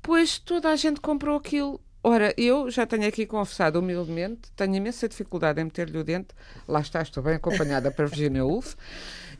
[0.00, 1.80] pois toda a gente comprou aquilo.
[2.02, 6.28] Ora, eu já tenho aqui confessado humildemente, tenho imensa dificuldade em meter-lhe o dente,
[6.66, 8.74] lá está, estou bem acompanhada para Virginia Woolf,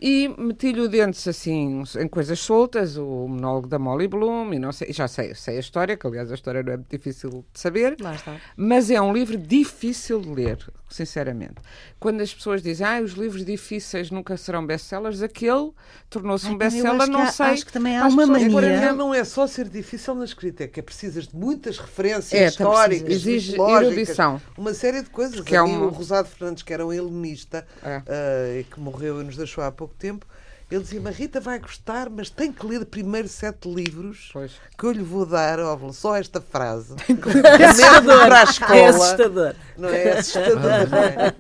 [0.01, 4.73] e meti-lhe o dente assim em coisas soltas, o monólogo da Molly Bloom, e não
[4.73, 7.61] sei, já sei, sei a história, que aliás a história não é muito difícil de
[7.61, 8.37] saber, Lá está.
[8.57, 10.59] mas é um livro difícil de ler,
[10.89, 11.57] sinceramente.
[11.99, 15.71] Quando as pessoas dizem, ah, os livros difíceis nunca serão best-sellers, aquele
[16.09, 17.47] tornou-se um best-seller, não há- sei.
[17.47, 18.93] acho que também há uma pessoas mania.
[18.95, 22.45] Não é só ser difícil na escrita, é que é precisas de muitas referências É,
[22.57, 24.41] tam- históricas, exige erudição.
[24.57, 25.41] uma série de coisas.
[25.41, 28.03] Que é um- o Rosado Fernandes, que era um helenista É.
[28.07, 30.27] ah, e que morreu e nos deixou há pouco tempo,
[30.71, 34.53] ele dizia: A Rita vai gostar, mas tem que ler primeiro sete livros Pois.
[34.79, 36.95] que eu lhe vou dar, óbvio, só esta frase.
[37.09, 38.77] Mesmo para a escola.
[38.77, 39.55] É assustador.
[39.77, 41.35] Não é assustador, não é?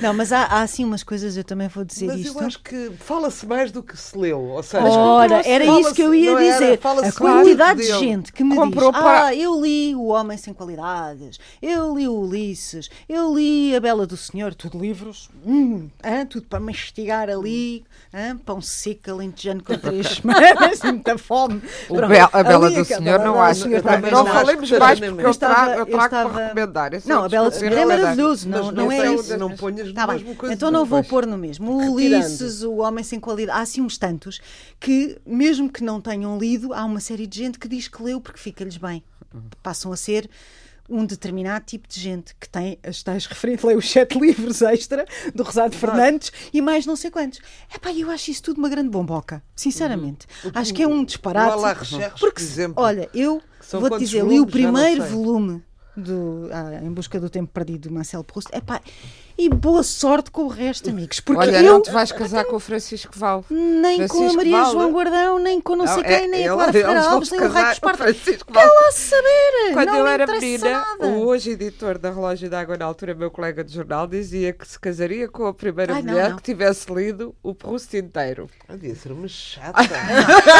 [0.00, 2.38] Não, mas há, há assim umas coisas, eu também vou dizer Mas isto.
[2.38, 4.40] eu acho que fala-se mais do que se leu.
[4.40, 6.40] Ou seja, Ora, era isso que eu ia era?
[6.52, 6.78] dizer.
[6.80, 7.98] Fala-se A quantidade de dele.
[7.98, 12.08] gente que me Comprou diz: para- Ah, eu li O Homem Sem Qualidades, eu li
[12.08, 17.28] o Ulisses, eu li A Bela do Senhor, tudo livros, hum, hã, tudo para mastigar
[17.28, 21.62] ali, hã, pão seco, alentejano com três semanas, e muita fome.
[21.88, 23.62] O Pronto, a Bela ali do Senhor não acho.
[23.62, 25.20] Senhor Não falemos mais porque mesmo.
[25.28, 26.90] eu, trago, eu trago estava- para recomendar.
[27.04, 29.36] Não, a Bela do Senhor é maravilhoso, não, não é isso.
[29.36, 30.54] Não ponhas Tá mesmo coisa.
[30.54, 31.70] então não vou pôr no mesmo.
[31.72, 31.94] O.
[31.94, 34.40] Ulisses, o Homem Sem Qualidade, há assim uns tantos
[34.78, 38.20] que, mesmo que não tenham lido, há uma série de gente que diz que leu
[38.20, 39.02] porque fica-lhes bem.
[39.62, 40.28] Passam a ser
[40.90, 45.06] um determinado tipo de gente que tem as tais referentes, lê os sete livros extra
[45.34, 47.40] do Rosado Fernandes e mais não sei quantos.
[47.74, 50.26] Epá, eu acho isso tudo uma grande bomboca, sinceramente.
[50.54, 51.48] Acho que é um disparate.
[51.48, 53.40] o Alain Recherche, porque, por exemplo, olha, eu
[53.72, 55.62] vou-te dizer, li o primeiro volume
[55.96, 58.48] do ah, Em Busca do Tempo Perdido do Marcel Proust.
[58.54, 58.80] Epá,
[59.40, 62.56] e boa sorte com o resto, amigos, porque Olha, eu não te vais casar com
[62.56, 63.44] o Francisco Val.
[63.50, 66.26] nem com a Francisco Maria Val, João Guardão, nem com não, sei Não, quem, é-
[66.26, 67.96] nem a ele- Clara Ferreira Alves, nem o Raio casar dos.
[67.96, 68.74] Francisco Quer Val.
[68.74, 69.72] lá saber!
[69.72, 71.06] Quando não eu era menina, nada.
[71.06, 74.78] o hoje editor da Relógio d'Água, na altura, meu colega de jornal, dizia que se
[74.78, 76.36] casaria com a primeira Ai, não, mulher não.
[76.36, 78.48] que tivesse lido o Proust inteiro.
[78.68, 79.80] Ah, devia ser uma chata.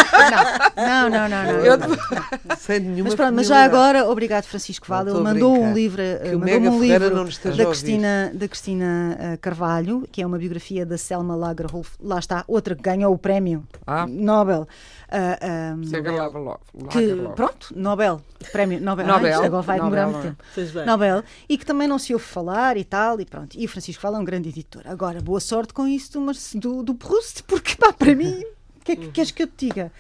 [0.76, 1.64] Não, não, não, não.
[1.64, 1.88] Eu- não.
[2.58, 5.72] Sem nenhuma Mas pronto, mas já agora, obrigado Francisco Val, Não ele a mandou um
[5.72, 7.66] livro, Que o mandou Mega um livro não da a.
[7.66, 8.32] Cristina,
[8.70, 13.12] Cristina eh, Carvalho, que é uma biografia da Selma Lagerholf, lá está, outra que ganhou
[13.12, 14.06] o prémio Ah.
[14.06, 14.68] Nobel.
[15.08, 18.20] Ah, ah, Chega lá, logo, que, pronto, Nobel,
[18.52, 20.44] prémio Nobel, Nobel, Ai, agora vai demorar muito tempo.
[20.52, 20.86] Fez bem.
[20.86, 23.56] Nobel, e que também não se ouve falar e tal, e pronto.
[23.58, 24.82] E o Francisco Fala é um grande editor.
[24.84, 28.44] Agora, boa sorte com isso do, do, do Proust, porque pá, para mim,
[28.80, 29.92] o que é que queres que eu te diga?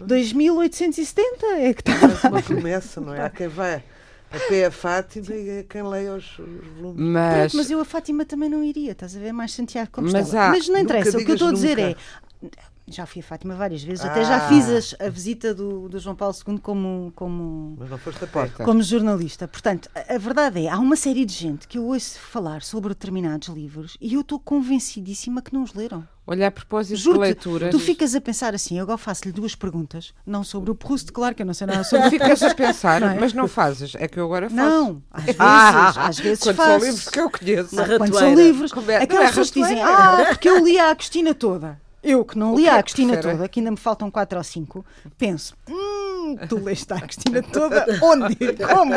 [0.00, 2.08] 2870 é que está.
[2.08, 3.24] Faz uma promessa, não é?
[3.24, 3.82] Há quem vai
[4.32, 6.94] a pé a Fátima e há quem leia os, os volumes.
[7.00, 9.32] Mas, Pronto, mas eu a Fátima também não iria, estás a ver?
[9.32, 10.22] Mais Santiago Compostela.
[10.24, 11.98] Mas Mas, há- não nunca interessa, o que eu estou a dizer nunca.
[12.44, 12.46] é.
[12.88, 14.48] Já fui a Fátima várias vezes, até já Ah.
[14.48, 18.26] fiz as- a visita do, do João Paulo II como, como, Mas não foste a
[18.26, 18.48] pé.
[18.64, 19.46] como jornalista.
[19.46, 22.88] Portanto, a, a verdade é, há uma série de gente que eu ouço falar sobre
[22.88, 26.06] determinados livros e eu estou convencidíssima que não os leram.
[26.26, 29.54] olha, a propósito de Juro-te, leituras, tu ficas a pensar assim, eu agora faço-lhe duas
[29.54, 32.54] perguntas, não sobre o Proust, claro que eu não sei nada sobre o ficas a
[32.54, 33.18] pensar, Não é?
[33.20, 33.94] mas não fazes.
[33.96, 34.56] É que eu agora faço.
[34.56, 36.70] Não, às vezes, Ah, às vezes quando faço.
[36.70, 37.76] são livros que eu conheço.
[37.98, 41.34] Quando são livros, é- aquelas é pessoas que dizem, ah, porque eu li a Agostina
[41.34, 41.80] toda.
[42.02, 43.20] Eu que não O li é a prefere?
[43.20, 44.84] toda, que ainda me faltam quatro ou cinco,
[45.18, 47.84] penso, hum, tu leste a Agostina toda?
[48.02, 48.36] Onde?
[48.56, 48.94] Como?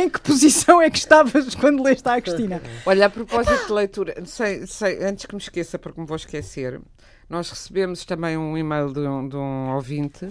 [0.00, 2.62] Em que posição é que estavas quando leste a Agostina?
[2.86, 6.80] Olha, a propósito de leitura, sei, sei, antes que me esqueça, porque me vou esquecer,
[7.28, 10.28] nós recebemos também um e-mail de um, de um ouvinte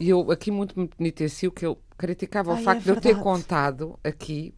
[0.00, 3.00] e eu aqui muito me penitencio que ele criticava o Ai, facto é de eu
[3.00, 4.52] ter contado aqui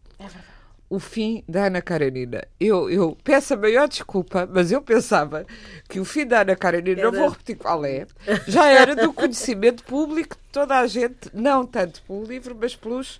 [0.89, 2.43] o fim da Ana Karenina.
[2.59, 5.45] Eu, eu peço a maior desculpa, mas eu pensava
[5.89, 8.05] que o fim da Ana Karenina, não Era- vou repetir qual é,
[8.47, 13.19] já era do conhecimento público de toda a gente, não tanto pelo livro, mas pelos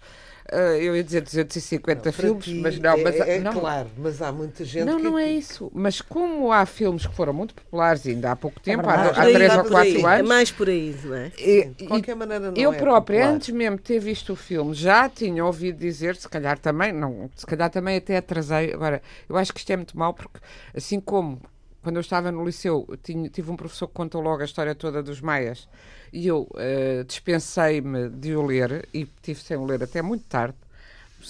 [0.52, 4.22] eu ia dizer 250 Para filmes, ti mas não, é, mas é não, claro, mas
[4.22, 5.70] há muita gente não, que não é isso.
[5.74, 9.20] Mas como há filmes que foram muito populares ainda há pouco tempo, há, verdade.
[9.20, 9.94] há aí, três ou por aí.
[9.94, 11.32] quatro É anos, mais por aí, não é?
[11.38, 13.36] e- de e qualquer maneira não eu é própria, popular.
[13.36, 17.30] antes mesmo de ter visto o filme, já tinha ouvido dizer, se calhar também, não,
[17.36, 18.74] se calhar também até atrasei.
[18.74, 20.40] Agora, eu acho que isto é muito mau, porque
[20.76, 21.42] assim como
[21.84, 24.76] quando eu estava no liceu, eu tinha- tive um professor que contou logo a história
[24.76, 25.68] toda dos Maias
[26.12, 30.56] e eu eh, dispensei-me de o ler e tive sem o ler até muito tarde.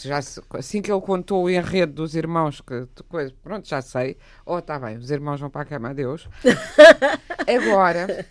[0.03, 0.19] Já,
[0.53, 4.17] assim que ele contou o enredo dos irmãos, que coisa, pronto, já sei.
[4.45, 6.27] Oh, está bem, os irmãos vão para a cama, adeus.
[7.47, 8.07] Agora,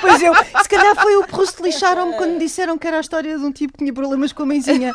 [0.00, 3.36] Pois eu, se calhar foi o Proust lixaram-me quando me disseram que era a história
[3.38, 4.92] de um tipo que tinha problemas com a mãezinha.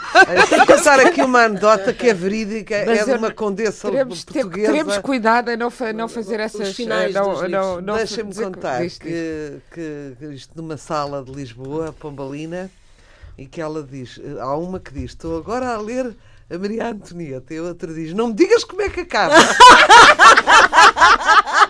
[0.50, 4.34] Que contar aqui uma anedota que é verídica, Mas é de uma condessa teremos, ter-
[4.42, 4.72] portuguesa.
[4.72, 6.76] teremos cuidado em não, fa- não fazer essas.
[6.76, 8.98] finais eh, não, não, não Deixem-me dizer- contar diz.
[8.98, 12.70] que, que isto numa sala de Lisboa, Pombalina,
[13.40, 16.14] e que ela diz, há uma que diz, estou agora a ler
[16.50, 19.36] a Maria Antonieta, e a outra diz, não me digas como é que acaba.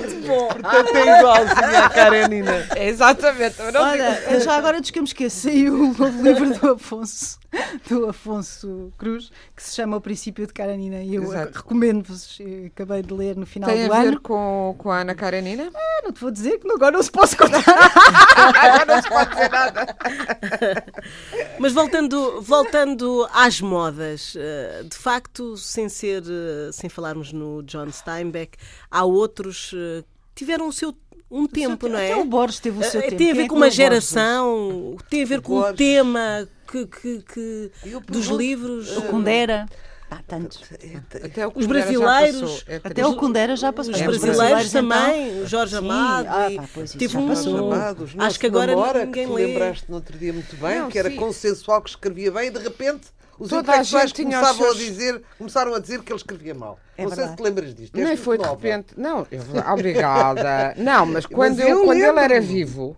[0.00, 0.48] Muito bom.
[0.48, 2.66] Portanto é igualzinha à Karenina.
[2.76, 3.58] É, Exatamente.
[3.60, 6.58] eu não digo- Olha, já agora diz que eu me esqueço, saiu o novo livro
[6.58, 7.38] do Afonso,
[7.88, 13.02] do Afonso Cruz, que se chama O Princípio de Karanina, e eu recomendo-vos, eh, acabei
[13.02, 14.20] de ler no final Tem do a ver ano.
[14.20, 15.70] com, com a Ana Karenina?
[15.74, 17.62] Ah, não te vou dizer que agora não se posso contar.
[18.36, 19.96] Agora não se pode dizer nada.
[21.58, 27.90] Mas voltando, voltando às modas, eh, de facto, sem ser, eh, sem falarmos no John
[27.90, 28.56] Steinbeck,
[28.98, 30.02] há outros eh,
[30.34, 30.94] que tiveram o seu
[31.30, 32.12] um tempo, não é?
[32.12, 33.16] Até o Borges teve o seu Eh, tempo.
[33.16, 33.76] Tem a Quem ver é com que uma leu Borges?
[33.76, 35.76] geração, tem a ver com o Borges.
[35.76, 37.70] tema que, que- que-
[38.08, 38.96] dos livros.
[38.96, 39.66] O Kundera.
[40.08, 40.62] Há tantos.
[41.24, 43.92] Até o Os brasileiros- passou, é Até o Kundera já passou.
[43.92, 46.28] Os É, brasileiros então, também, o Jorge Sim, Amado.
[46.30, 47.34] ah, e pá, pois teve um-.
[47.34, 49.46] Chamados, Acho que agora ninguém que tu lê.
[49.46, 51.16] lembraste no outro dia muito bem, Não, que era sim.
[51.16, 55.22] consensual, que escrevia bem, e de repente os Toda a intelectuais começavam seus- a dizer,
[55.38, 56.78] começaram a dizer que ele escrevia mal.
[56.96, 57.30] É não sei verdade.
[57.30, 57.94] se te lembras disto.
[57.98, 58.54] Nem foi de nova.
[58.60, 58.94] repente.
[58.98, 60.74] Não, eu, obrigada.
[60.76, 62.96] Não, mas quando, eu eu, quando ele era vivo,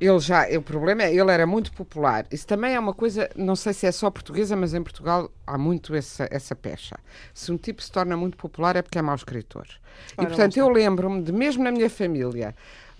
[0.00, 0.46] ele já.
[0.56, 2.24] O problema é ele era muito popular.
[2.30, 5.58] Isso também é uma coisa, não sei se é só portuguesa, mas em Portugal há
[5.58, 6.96] muito essa, essa pecha.
[7.34, 9.66] Se um tipo se torna muito popular é porque é mau escritor.
[10.12, 12.54] e portanto eu lembro-me de, mesmo na minha família.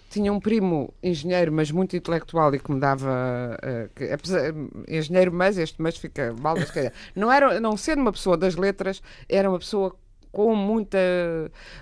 [0.09, 3.59] Tinha um primo engenheiro, mas muito intelectual e que me dava.
[3.63, 4.53] eh, que, apesar-
[4.89, 6.93] engenheiro, mas este mas fica mal, mas calhar.
[7.15, 9.95] Não, era, não sendo uma pessoa das letras, era uma pessoa
[10.31, 10.99] com muita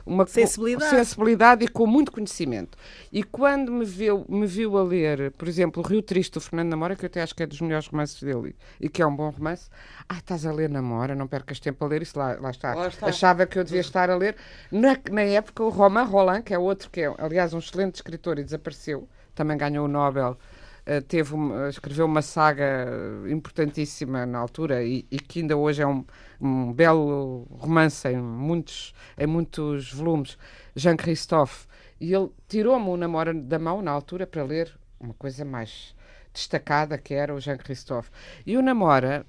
[0.05, 0.91] uma Sensibilidade.
[0.91, 2.77] sensibilidade e com muito conhecimento.
[3.13, 6.71] E quando me viu, me viu a ler, por exemplo, o Rio Triste do Fernando
[6.71, 9.15] Namora, que eu até acho que é dos melhores romances dele e que é um
[9.15, 9.69] bom romance,
[10.09, 12.75] ah, estás a ler Namora, não percas tempo a ler isso, lá, lá, está.
[12.75, 13.07] Lá está.
[13.07, 14.37] Achava que eu devia estar a ler.
[14.71, 18.39] Na, na época, o Romain Roland, que é outro que é, aliás, um excelente escritor
[18.39, 20.37] e desapareceu, também ganhou o Nobel.
[20.87, 22.87] Eh, teve uma- escreveu uma saga
[23.29, 26.05] importantíssima na altura e, e que ainda hoje é um,
[26.41, 30.39] um belo romance em muitos, em muitos volumes,
[30.75, 31.67] Jean Christophe.
[32.01, 35.95] E ele tirou-me o namoro da mão na altura para ler uma coisa mais
[36.33, 38.11] destacada que era o Jean Christophe.
[38.45, 39.25] E o Namora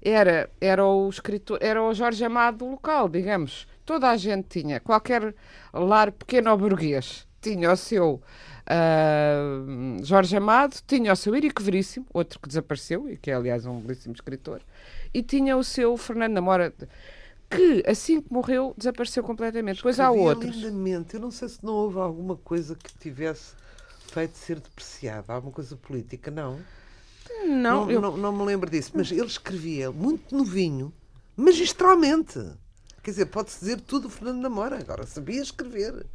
[0.00, 3.66] era, era o escritor, era o Jorge Amado local, digamos.
[3.84, 5.34] Toda a gente tinha, qualquer
[5.72, 8.22] lar pequeno ou burguês tinha o seu
[8.66, 13.66] ah, Jorge Amado, tinha o seu Érico Veríssimo, outro que desapareceu e que é aliás
[13.66, 14.60] um belíssimo escritor,
[15.12, 16.72] e tinha o seu Fernando Namora,
[17.50, 19.76] que assim que morreu desapareceu completamente.
[19.76, 20.56] Depois há outros.
[20.56, 21.14] lindamente.
[21.14, 23.52] Eu não sei se não houve alguma coisa que tivesse
[24.08, 26.58] feito ser depreciada, alguma coisa política, não.
[27.46, 27.46] Não,
[27.86, 30.92] não, eu- não, não me lembro disso, mas ele escrevia muito novinho,
[31.36, 32.38] magistralmente.
[33.02, 36.06] Quer dizer, pode-se dizer tudo o Fernando Namora, agora sabia escrever.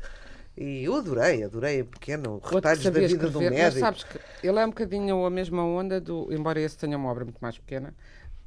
[0.61, 3.79] E eu adorei, adorei a pequeno retalhos da vida do escrever, mas médico.
[3.79, 7.23] sabes que ele é um bocadinho a mesma onda do, embora esse tenha uma obra
[7.23, 7.95] muito mais pequena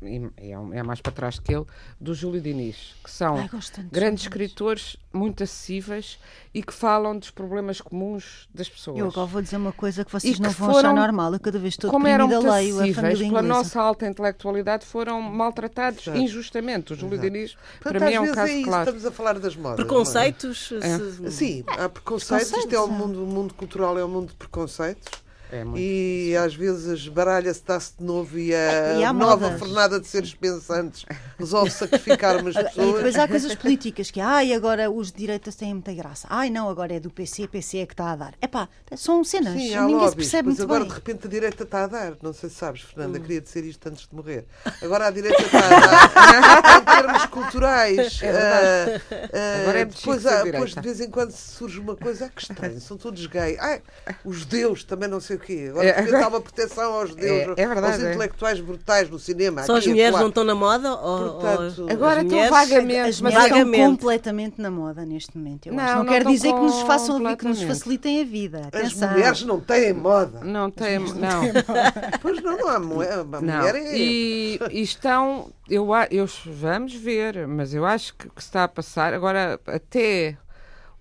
[0.04, 1.64] e, é, é mais para trás que ele,
[2.00, 3.48] do Júlio Diniz, que são Ai,
[3.90, 6.18] grandes escritores muito acessíveis
[6.54, 8.98] e que falam dos problemas comuns das pessoas.
[8.98, 11.32] Eu agora vou dizer uma coisa que vocês E não que vão achar foram- normal.
[11.34, 13.42] Eu cada vez estou Como eram leio a família pela inglesa.
[13.42, 16.18] nossa alta intelectualidade, foram maltratados Exato.
[16.18, 16.92] injustamente.
[16.92, 17.30] O Júlio Exato.
[17.30, 18.82] Diniz, Portanto, para mim, é um vezes caso é isso, claro.
[18.90, 19.72] estamos a falar das modas.
[19.78, 19.82] é?
[19.84, 20.72] Preconceitos?
[20.80, 20.98] É.
[20.98, 22.90] se- Sim, há preconceitos, isto é o é.
[22.90, 25.21] mundo, o mundo cultural é um mundo de preconceitos.
[25.52, 29.58] É E às vezes baralha-se, dá-se de novo e a, E há nova modas.
[29.58, 31.04] fornada de seres pensantes
[31.38, 32.94] resolve sacrificar umas E pessoas.
[32.94, 36.26] depois há coisas políticas que, ai, agora os de direitas têm muita graça.
[36.30, 38.34] Ai, não, agora é do PC, PC é que está a dar.
[38.40, 39.52] Epá, são cenas.
[39.52, 40.88] Sim, Ninguém se lobbies, percebe mas muito agora bem.
[40.88, 42.16] de repente a direita está a dar.
[42.22, 43.20] Não sei se sabes, Fernanda, Hum.
[43.22, 44.46] queria dizer isto antes de morrer.
[44.80, 48.20] Agora a direita está a dar em termos culturais.
[48.24, 49.00] ah,
[49.34, 52.40] ah, Agora é depois, há- depois de vez em quando surge uma coisa, ah, que
[52.42, 53.58] estranho, são todos gays.
[53.60, 53.82] Ai,
[54.24, 55.41] os judeus também não sei.
[55.42, 55.66] Quê?
[55.70, 58.08] Agora É, agora- dá uma proteção aos judeus, É- é verdade, aos é.
[58.10, 59.62] intelectuais brutais no cinema.
[59.64, 60.94] Só as mulheres não estão na moda?
[60.94, 63.90] Ou, Portanto, ou Agora as estão vagamente, As mas mulheres estão vagamente.
[63.90, 65.66] completamente na moda neste momento.
[65.66, 65.94] Eu Não, acho.
[65.96, 68.58] não, não quer dizer que nos façam que nos facilitem a vida.
[68.72, 69.10] As Atenção.
[69.10, 70.40] mulheres não têm moda.
[70.44, 70.98] Não tem.
[70.98, 71.42] Não.
[72.22, 73.24] Pois não, não há mulher.
[73.24, 73.96] Mulher é.
[73.96, 75.50] E, e estão.
[75.68, 79.14] Eu, eu, vamos ver, mas eu acho que, que se está a passar.
[79.14, 80.36] Agora, até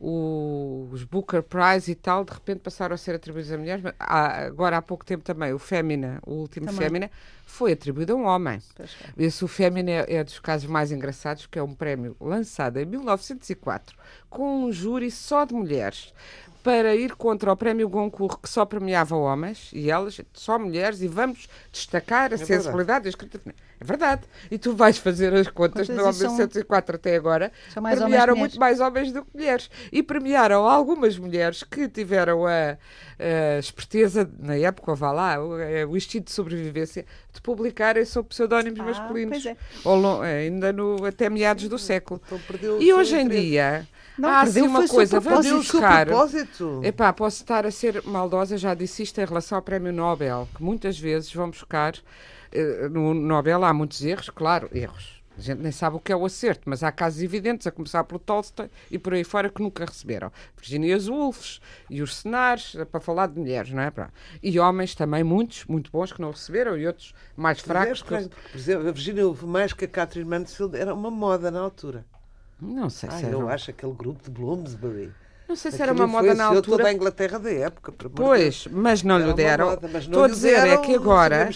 [0.04, 3.84] os Booker Prize e tal, de repente passaram a ser atribuídos a mulheres.
[3.84, 6.82] mas há- agora, há pouco tempo também, o Fémina, o último Também.
[6.82, 7.12] Fémina,
[7.46, 8.60] foi atribuído a um homem.
[9.18, 12.86] Esse o Fémina é, é dos casos mais engraçados, que é um prémio lançado em
[12.86, 13.96] 1904
[14.30, 16.14] com um júri só de mulheres.
[16.64, 21.08] Para ir contra o prémio Goncourt, que só premiava homens, e elas, só mulheres, e
[21.08, 22.46] vamos destacar a verdade.
[22.46, 23.71] sensibilidade da escrita feminina.
[23.82, 24.22] É verdade.
[24.52, 27.98] E tu vais fazer as contas de Quantas e são- 1904 até agora, São mais
[27.98, 29.72] homens premiaram muito mais homens do que mulheres.
[29.92, 32.78] E premiaram algumas mulheres que tiveram a,
[33.20, 38.30] a esperteza, na época, vá lá, o, eh, o instinto de sobrevivência, de publicarem sob
[38.30, 39.42] pseudónimos Ah, masculinos.
[39.42, 39.58] pois é.
[39.84, 42.22] Ao lon- ainda no, até meados do século.
[42.32, 43.46] Então E hoje em interesse.
[43.48, 46.06] dia, Não, há assim uma coisa, vamos Perdeu o seu buscar.
[46.06, 46.82] propósito.
[46.84, 50.62] Epá, posso estar a ser maldosa, já disse isto em relação ao Prémio Nobel, que
[50.64, 51.96] muitas vezes vão buscar.
[52.52, 55.22] Eh, No Nobel há muitos erros, claro, erros.
[55.38, 58.04] A gente nem sabe o que é o acerto, mas há casos evidentes, a começar
[58.04, 60.32] pelo Tolstói e por aí fora, que nunca receberam.
[60.58, 61.58] Virginia Woolf
[61.90, 63.92] e os cenários, para falar de mulheres, não é?
[64.44, 68.02] E homens também, muitos, muito bons, que não receberam, e outros mais Mas é fracos.
[68.02, 71.62] que- por exemplo, a Virginia Woolf, mais que a Catherine Mansfield, era uma moda na
[71.62, 72.06] altura.
[72.62, 75.12] Não sei Ah, se era, eu acho aquele grupo de Bloomsbury.
[75.52, 76.94] Não sei se era uma moda na influenciou toda a altura.
[76.94, 77.92] Inglaterra da época.
[78.16, 79.70] Pois, mas não Era lhe deram.
[79.72, 81.50] moda, não Estou a dizer é deram, que não agora.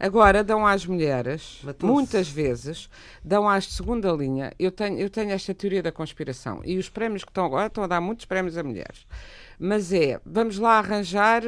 [0.00, 1.92] Agora dão às mulheres, Matou-se.
[1.92, 2.88] muitas vezes,
[3.22, 4.52] dão às de segunda linha.
[4.58, 6.62] Eu tenho, eu tenho esta teoria da conspiração.
[6.64, 9.06] E os prémios que estão agora estão a dar muitos prémios a mulheres.
[9.58, 11.42] Mas é, vamos lá arranjar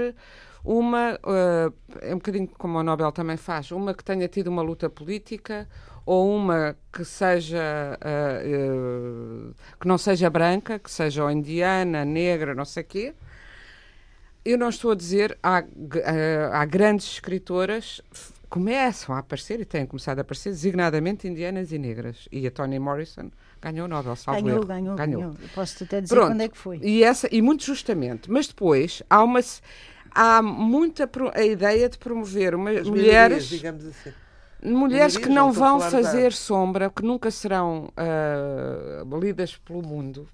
[0.64, 1.72] uma, eh,
[2.02, 5.66] é um bocadinho como o Nobel também faz, uma que tenha tido uma luta política
[6.06, 7.58] ou uma que seja
[8.00, 13.14] eh, eh, que não seja branca, que seja ou indiana, negra, não sei quê.
[14.44, 15.62] Eu não estou a dizer, há,
[15.96, 18.00] eh, há grandes escritoras
[18.48, 22.26] começam a aparecer e têm começado a aparecer designadamente indianas e negras.
[22.32, 23.30] E a Toni Morrison
[23.62, 25.22] ganhou o Nobel, salvo Ganhou, ganhou, ganhou.
[25.22, 26.30] Eu Posso até dizer Pronto.
[26.32, 26.78] quando é que foi.
[26.82, 28.30] E, essa, e muito justamente.
[28.30, 29.40] Mas depois há uma
[30.12, 34.12] há muita pro- a ideia de promover uma, As mulheres minorias, digamos assim.
[34.62, 40.28] Mulheres que não vão falar da- fazer sombra, que nunca serão ah, lidas pelo mundo,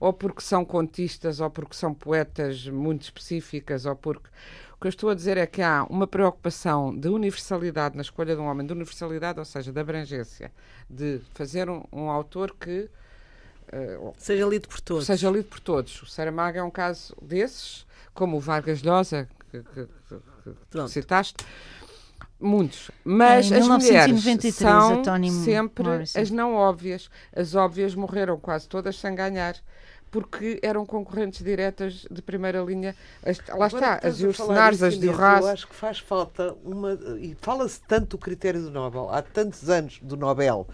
[0.00, 4.28] ou porque são contistas, ou porque são poetas muito específicas, ou porque.
[4.74, 8.34] O que eu estou a dizer é que há uma preocupação de universalidade na escolha
[8.34, 10.50] de um homem, de universalidade, ou seja, de abrangência,
[10.90, 12.90] de fazer um, um autor que
[13.72, 15.06] ah, Seja lido por todos.
[15.06, 16.02] seja lido por todos.
[16.02, 21.44] O Saramago é um caso desses, como o Vargas Llosa, que, que- que- que citaste.
[22.42, 22.90] Muitos.
[23.04, 25.02] Mas Em as mulheres 1993, a são
[25.44, 26.20] sempre Morrison.
[26.20, 27.08] as não óbvias.
[27.34, 29.54] As óbvias morreram quase todas sem ganhar.
[30.10, 32.94] Porque eram concorrentes diretas de primeira linha.
[33.24, 34.42] As- lá está, as disso,
[34.84, 35.06] as de.
[35.06, 36.92] Eu acho que faz falta uma.
[37.18, 40.68] E fala-se tanto do critério do Nobel, há tantos anos do Nobel,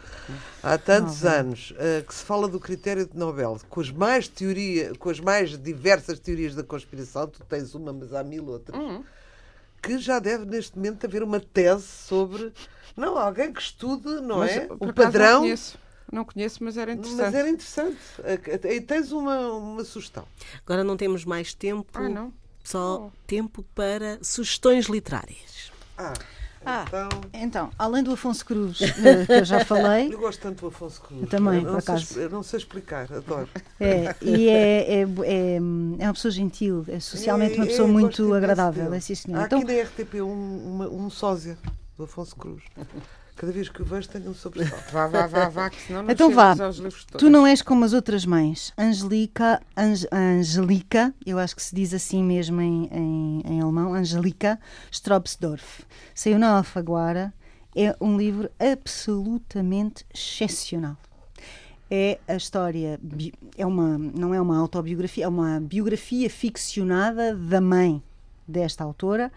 [0.60, 4.92] há tantos anos eh, que se fala do critério do Nobel, com as mais teoria,
[4.98, 9.04] com as mais diversas teorias da conspiração, tu tens uma, mas há mil outras, Uhum.
[9.82, 12.52] Que já deve neste momento haver uma tese sobre.
[12.96, 14.60] Não, alguém que estude, não Mas, é?
[14.66, 15.40] por O acaso, Não padrão.
[15.42, 15.78] conheço,
[16.12, 17.20] não conheço, mas era interessante.
[17.22, 17.98] Mas era interessante.
[18.24, 20.26] Eh, E tens uma, uma sugestão.
[20.66, 22.32] Agora não temos mais tempo, Ah, não?
[22.64, 25.70] só tempo para sugestões literárias.
[25.96, 26.12] Ah,
[26.66, 26.84] Ah.
[26.86, 27.08] então.
[27.32, 31.00] Então, além do Afonso Cruz, eh, que eu já falei, Eu gosto tanto do Afonso
[31.00, 31.22] Cruz.
[31.22, 32.02] Eu também, não por sei acaso.
[32.04, 33.48] expli- eu não sei explicar, adoro.
[33.80, 38.34] é, e é, é, é, é uma pessoa gentil, é socialmente uma É, pessoa muito
[38.34, 38.92] agradável.
[38.92, 39.40] É, sim, senhor.
[39.40, 41.56] Há Então, aqui na RTP um, uma- um sósia
[41.96, 42.62] do Afonso Cruz.
[43.38, 44.92] Cada vez que o vejo tenho um sobressalto.
[44.92, 46.52] Vá, vá, vá, vá, que senão não Então vá.
[46.52, 47.20] chegamos aos livros todos.
[47.20, 48.72] Tu não és como as outras mães.
[48.76, 54.58] Angelica, Ange- Angelica, eu acho que se diz assim mesmo em, em, em alemão, Angelica
[54.90, 55.84] Strobsdorf.
[56.14, 57.32] Saiu na Alfaguara.
[57.76, 60.96] É um livro absolutamente excepcional.
[61.90, 62.98] É a história,
[63.56, 68.02] é uma, não é uma autobiografia, é uma biografia ficcionada da mãe
[68.46, 69.30] desta autora.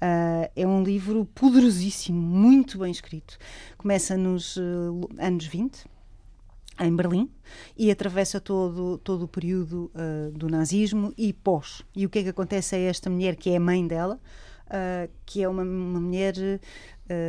[0.00, 3.38] Ah, é um livro poderosíssimo, muito bem escrito.
[3.76, 5.84] Começa nos eh, anos 20,
[6.78, 7.30] em Berlim
[7.76, 11.82] e atravessa todo, todo o período ah, do nazismo e pós.
[11.94, 14.20] E o que é que acontece a esta mulher, que é a mãe dela,
[15.24, 16.34] que é uma, uma mulher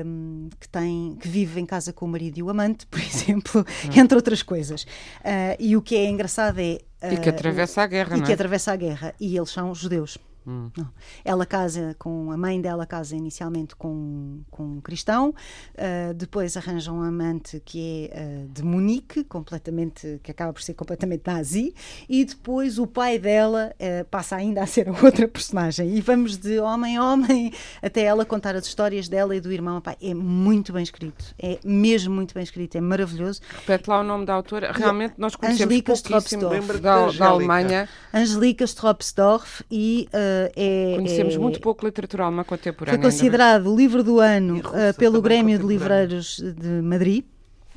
[0.04, 3.64] hum, que, tem, que vive em casa com o marido e o amante, por exemplo,
[3.96, 4.88] entre outras coisas.
[5.24, 6.80] Ah, e o que é engraçado é.
[7.12, 8.34] E que atravessa a guerra, e não que é?
[8.34, 9.14] atravessa a guerra.
[9.20, 10.18] E eles são judeus.
[10.48, 10.72] Hum.
[10.78, 10.88] Não.
[11.26, 16.90] Ela casa com a mãe dela casa inicialmente com, com um cristão, uh, depois arranja
[16.92, 21.76] um amante que é uh, de Munique, completamente que acaba por ser completamente nazi,
[22.08, 25.96] e depois o pai dela uh, passa ainda a ser outra personagem.
[25.98, 29.82] E vamos de homem a homem até ela contar as histórias dela e do irmão.
[29.82, 33.42] Pai, é muito bem escrito, é mesmo muito bem escrito, é maravilhoso.
[33.50, 34.72] Repete lá o nome da autora.
[34.72, 36.80] Realmente nós conhecemos Angelica pouquíssimo Stropsdorf.
[36.80, 37.28] da, da.
[37.28, 37.90] Alemanha.
[38.14, 43.00] Angelica Stropsdorf e uh, é Conhecemos é- muito pouco literatura alemã contemporânea.
[43.00, 45.66] Foi considerado o livro do ano E uh, pelo Grêmio de.
[45.66, 47.26] Livreiros de Madrid.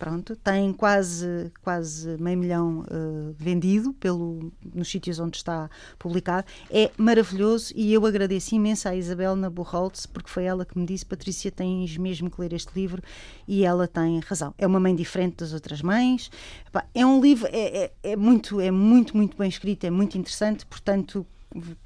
[0.00, 6.46] Pronto, tem quase, quase meio milhão uh, vendido pelo, nos sítios onde está publicado.
[6.70, 11.04] É maravilhoso e eu agradeço imenso à Isabel Naburholtz, porque foi ela que me disse:
[11.04, 13.02] Patrícia, tens mesmo que ler este livro.
[13.46, 14.54] E ela tem razão.
[14.56, 16.30] É uma mãe diferente das outras mães.
[16.66, 20.16] Epá, é um livro, é, é, é muito, é muito, muito bem escrito, é muito
[20.16, 21.26] interessante, portanto.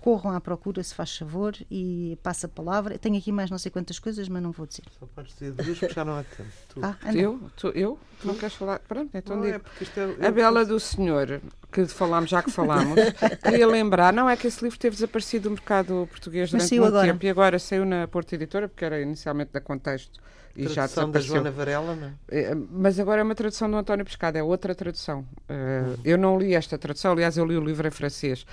[0.00, 2.98] Corram à procura, se faz favor, e passa a palavra.
[2.98, 4.82] Tenho aqui mais não sei quantas coisas, mas não vou dizer.
[5.00, 6.50] Só podes dizer duas porque já não há tempo.
[6.68, 6.80] Tu.
[6.82, 6.96] Ah.
[7.14, 7.40] Eu?
[7.56, 7.98] Tu, eu?
[8.20, 8.78] Tu não queres falar?
[8.80, 9.64] Pronto, então Não, é digo.
[9.64, 11.40] porque isto é- A Bela do Senhor,
[11.72, 12.94] que falámos, já que falámos,
[13.42, 17.06] queria lembrar, não é que esse livro teve desaparecido do mercado português durante muito agora.
[17.06, 20.20] tempo e agora saiu na Porta Editora, porque era inicialmente da Contexto
[20.56, 21.34] e já Tradução da desapareceu.
[21.34, 22.12] Joana Varela, não é?
[22.28, 25.26] É, Mas agora é uma tradução do António Pescado, é outra tradução.
[25.48, 25.96] Uh, Uhum.
[26.04, 28.46] Eu não li esta tradução, aliás, eu li o livro em francês.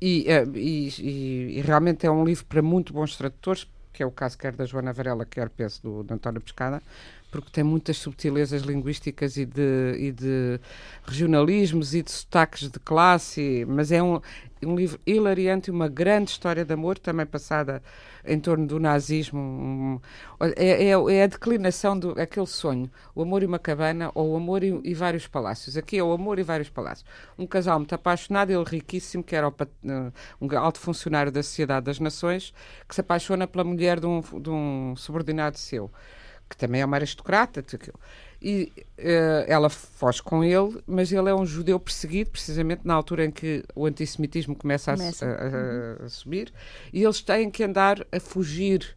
[0.00, 4.06] E, uh, e- e- e realmente é um livro para muito bons tradutores, que é
[4.06, 6.82] o caso quer da Joana Varela, quer, penso, do, do António Pescada,
[7.30, 10.60] porque tem muitas subtilezas linguísticas e de, e de
[11.04, 14.20] regionalismos e de sotaques de classe, mas é um,
[14.64, 17.82] um livro hilariante uma grande história de amor, também passada
[18.24, 19.38] em torno do nazismo.
[19.40, 20.00] um-
[20.56, 24.36] é, é- é a declinação do aquele sonho, o amor e uma cabana ou o
[24.36, 25.76] amor e, e vários palácios.
[25.76, 27.08] Aqui é o amor e vários palácios.
[27.38, 31.86] Um casal muito apaixonado, ele riquíssimo, que era o eh, um alto funcionário da Sociedade
[31.86, 32.52] das Nações,
[32.88, 35.90] que se apaixona pela mulher de um, de um subordinado seu
[36.48, 37.62] que também é uma aristocrata.
[38.40, 43.24] E eh, ela foge com ele, mas ele é um judeu perseguido, precisamente na altura
[43.24, 45.26] em que o antissemitismo começa, Começa.
[45.26, 46.52] A, a- a subir,
[46.92, 48.96] e eles têm que andar a fugir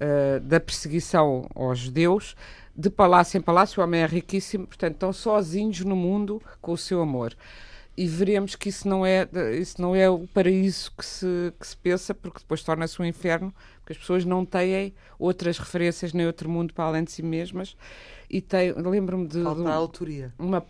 [0.00, 2.34] eh, da perseguição aos judeus,
[2.74, 3.80] de palácio em palácio.
[3.80, 7.36] O homem é riquíssimo, portanto, estão sozinhos no mundo com o seu amor.
[7.96, 9.28] E veremos que isso não é,
[9.60, 13.52] isso não é o paraíso que se, que se pensa, porque depois torna-se um inferno,
[13.80, 17.76] porque as pessoas não têm outras referências nem outro mundo para além de si mesmas.
[18.30, 20.32] E tem, lembro-me de, de Falta um- a autoria.
[20.38, 20.64] uma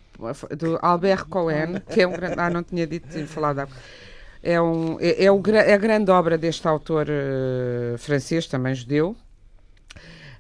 [0.59, 2.35] do Albert Cohen, que é um grande.
[2.41, 3.69] Ah, não tinha dito, tinha falado.
[4.43, 9.15] É, um, é, é, o, é a grande obra deste autor eh, francês, também judeu,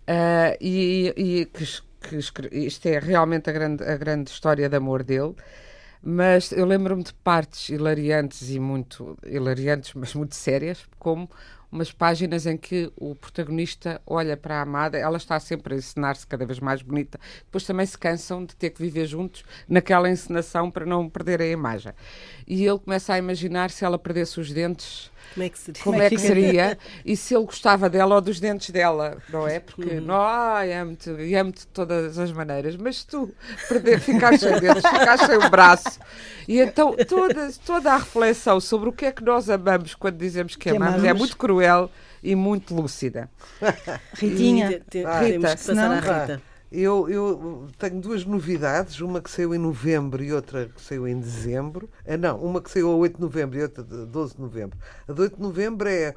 [0.06, 1.64] Ah, e, e que,
[2.02, 5.34] que isto é realmente a grande, a grande história de amor dele.
[6.02, 11.30] Mas eu lembro-me de partes hilariantes e muito hilariantes, mas muito sérias, como
[11.70, 16.26] umas páginas em que o protagonista olha para a amada, ela está sempre a encenar-se
[16.26, 20.70] cada vez mais bonita, depois também se cansam de ter que viver juntos naquela encenação
[20.70, 21.92] para não perderem a imagem.
[22.46, 25.82] E ele começa a imaginar se ela perdesse os dentes, Como é que seria?
[25.82, 29.60] como é que seria e se ele gostava dela ou dos dentes dela, não é?
[29.60, 33.32] Porque não, ai, amo-te, e amo-te de todas as maneiras, mas se tu
[33.68, 35.98] perder, ficares sem dentes, ficares sem o braço.
[36.46, 40.56] E então toda, toda a reflexão sobre o que é que nós amamos quando dizemos
[40.56, 41.18] que, Que amamos é amamos.
[41.20, 41.90] muito cruel
[42.22, 43.28] e muito lúcida.
[44.14, 46.42] Ritinha, Te- te- Ah, temos Rita, que passar senão- à Rita.
[46.72, 51.20] Eu, eu tenho duas novidades, uma que saiu em novembro e outra que saiu em
[51.20, 51.88] dezembro.
[52.06, 54.78] Ah, não, uma que saiu a 8 de novembro e outra de 12 de novembro.
[55.06, 56.14] A de 8 de novembro é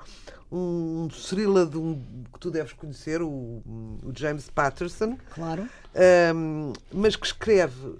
[0.50, 2.02] um thriller de um,
[2.34, 5.68] que tu deves conhecer, o, o James Patterson, claro.
[5.94, 7.96] ahm, mas que escreve,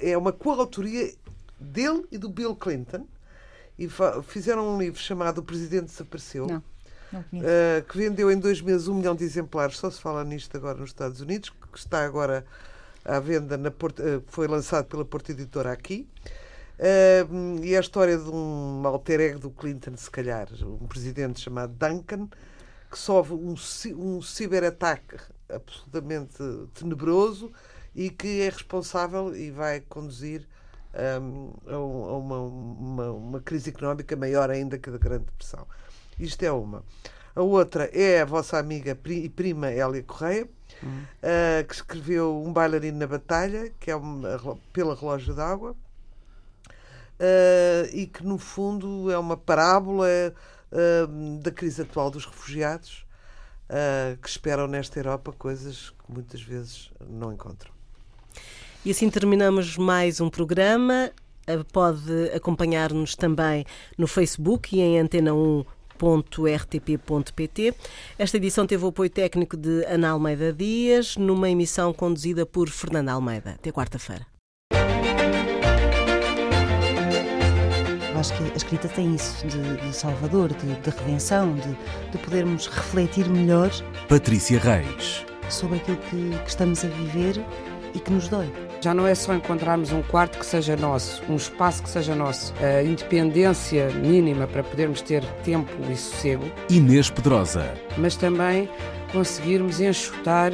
[0.00, 1.12] é uma coautoria
[1.60, 3.06] dele e do Bill Clinton.
[3.78, 3.86] E
[4.22, 6.46] fizeram um livro chamado O Presidente Desapareceu.
[6.46, 6.62] Não.
[7.12, 10.78] Uh, que vendeu em dois meses um milhão de exemplares, só se fala nisto agora
[10.78, 12.44] nos Estados Unidos, que está agora
[13.04, 16.08] à venda, na Porta, uh, foi lançado pela Porta Editora aqui.
[16.78, 21.40] Uh, e é a história de um alter ego do Clinton, se calhar, um presidente
[21.40, 22.28] chamado Duncan,
[22.90, 23.54] que sofre um,
[23.96, 25.16] um ciberataque
[25.48, 26.38] absolutamente
[26.74, 27.52] tenebroso
[27.94, 30.46] e que é responsável e vai conduzir
[30.94, 35.66] a, um- a uma, uma, uma crise económica maior ainda que a da Grande Depressão.
[36.18, 36.82] Isto é uma.
[37.36, 40.48] A outra é a vossa amiga e prima Hélia Correia,
[41.22, 45.76] ah, que escreveu Um Bailarino na Batalha, que é uma, pela Relógio d'Água,
[47.20, 50.06] ah, e que, no fundo, é uma parábola
[50.72, 51.08] ah,
[51.42, 53.04] da crise atual dos refugiados,
[54.22, 57.70] que esperam nesta Europa coisas que muitas vezes não encontram.
[58.82, 61.10] E assim terminamos mais um programa.
[61.72, 63.64] Pode acompanhar-nos também
[63.98, 64.98] no Facebook e em
[65.98, 67.74] www.rtp.pt.
[68.18, 73.12] Esta edição teve o apoio técnico de Ana Almeida Dias, numa emissão conduzida por Fernanda
[73.12, 73.52] Almeida.
[73.52, 74.26] Até quarta-feira.
[78.18, 82.66] Acho que a escrita tem isso, de, de salvador, de, de redenção, de, de podermos
[82.66, 83.70] refletir melhor
[84.08, 85.26] Patrícia Reis.
[85.50, 87.44] sobre aquilo que, que estamos a viver
[87.96, 88.52] e que nos dói.
[88.80, 92.52] Já não é só encontrarmos um quarto que seja nosso, um espaço que seja nosso,
[92.62, 97.74] a independência mínima para podermos ter tempo e sossego, Inês Pedrosa.
[97.96, 98.68] mas também
[99.12, 100.52] conseguirmos enxutar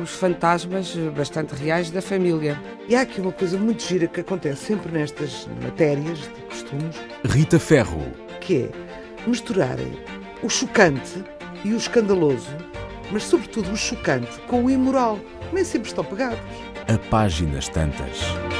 [0.00, 2.60] os fantasmas bastante reais da família.
[2.88, 7.58] E há aqui uma coisa muito gira que acontece sempre nestas matérias de costumes, Rita
[7.58, 8.02] Ferro.
[8.40, 9.92] que é misturarem
[10.42, 11.24] o chocante
[11.64, 12.54] e o escandaloso,
[13.10, 15.18] mas sobretudo o chocante com o imoral.
[15.52, 16.40] Nem sempre estão pegados.
[16.88, 18.55] A páginas tantas.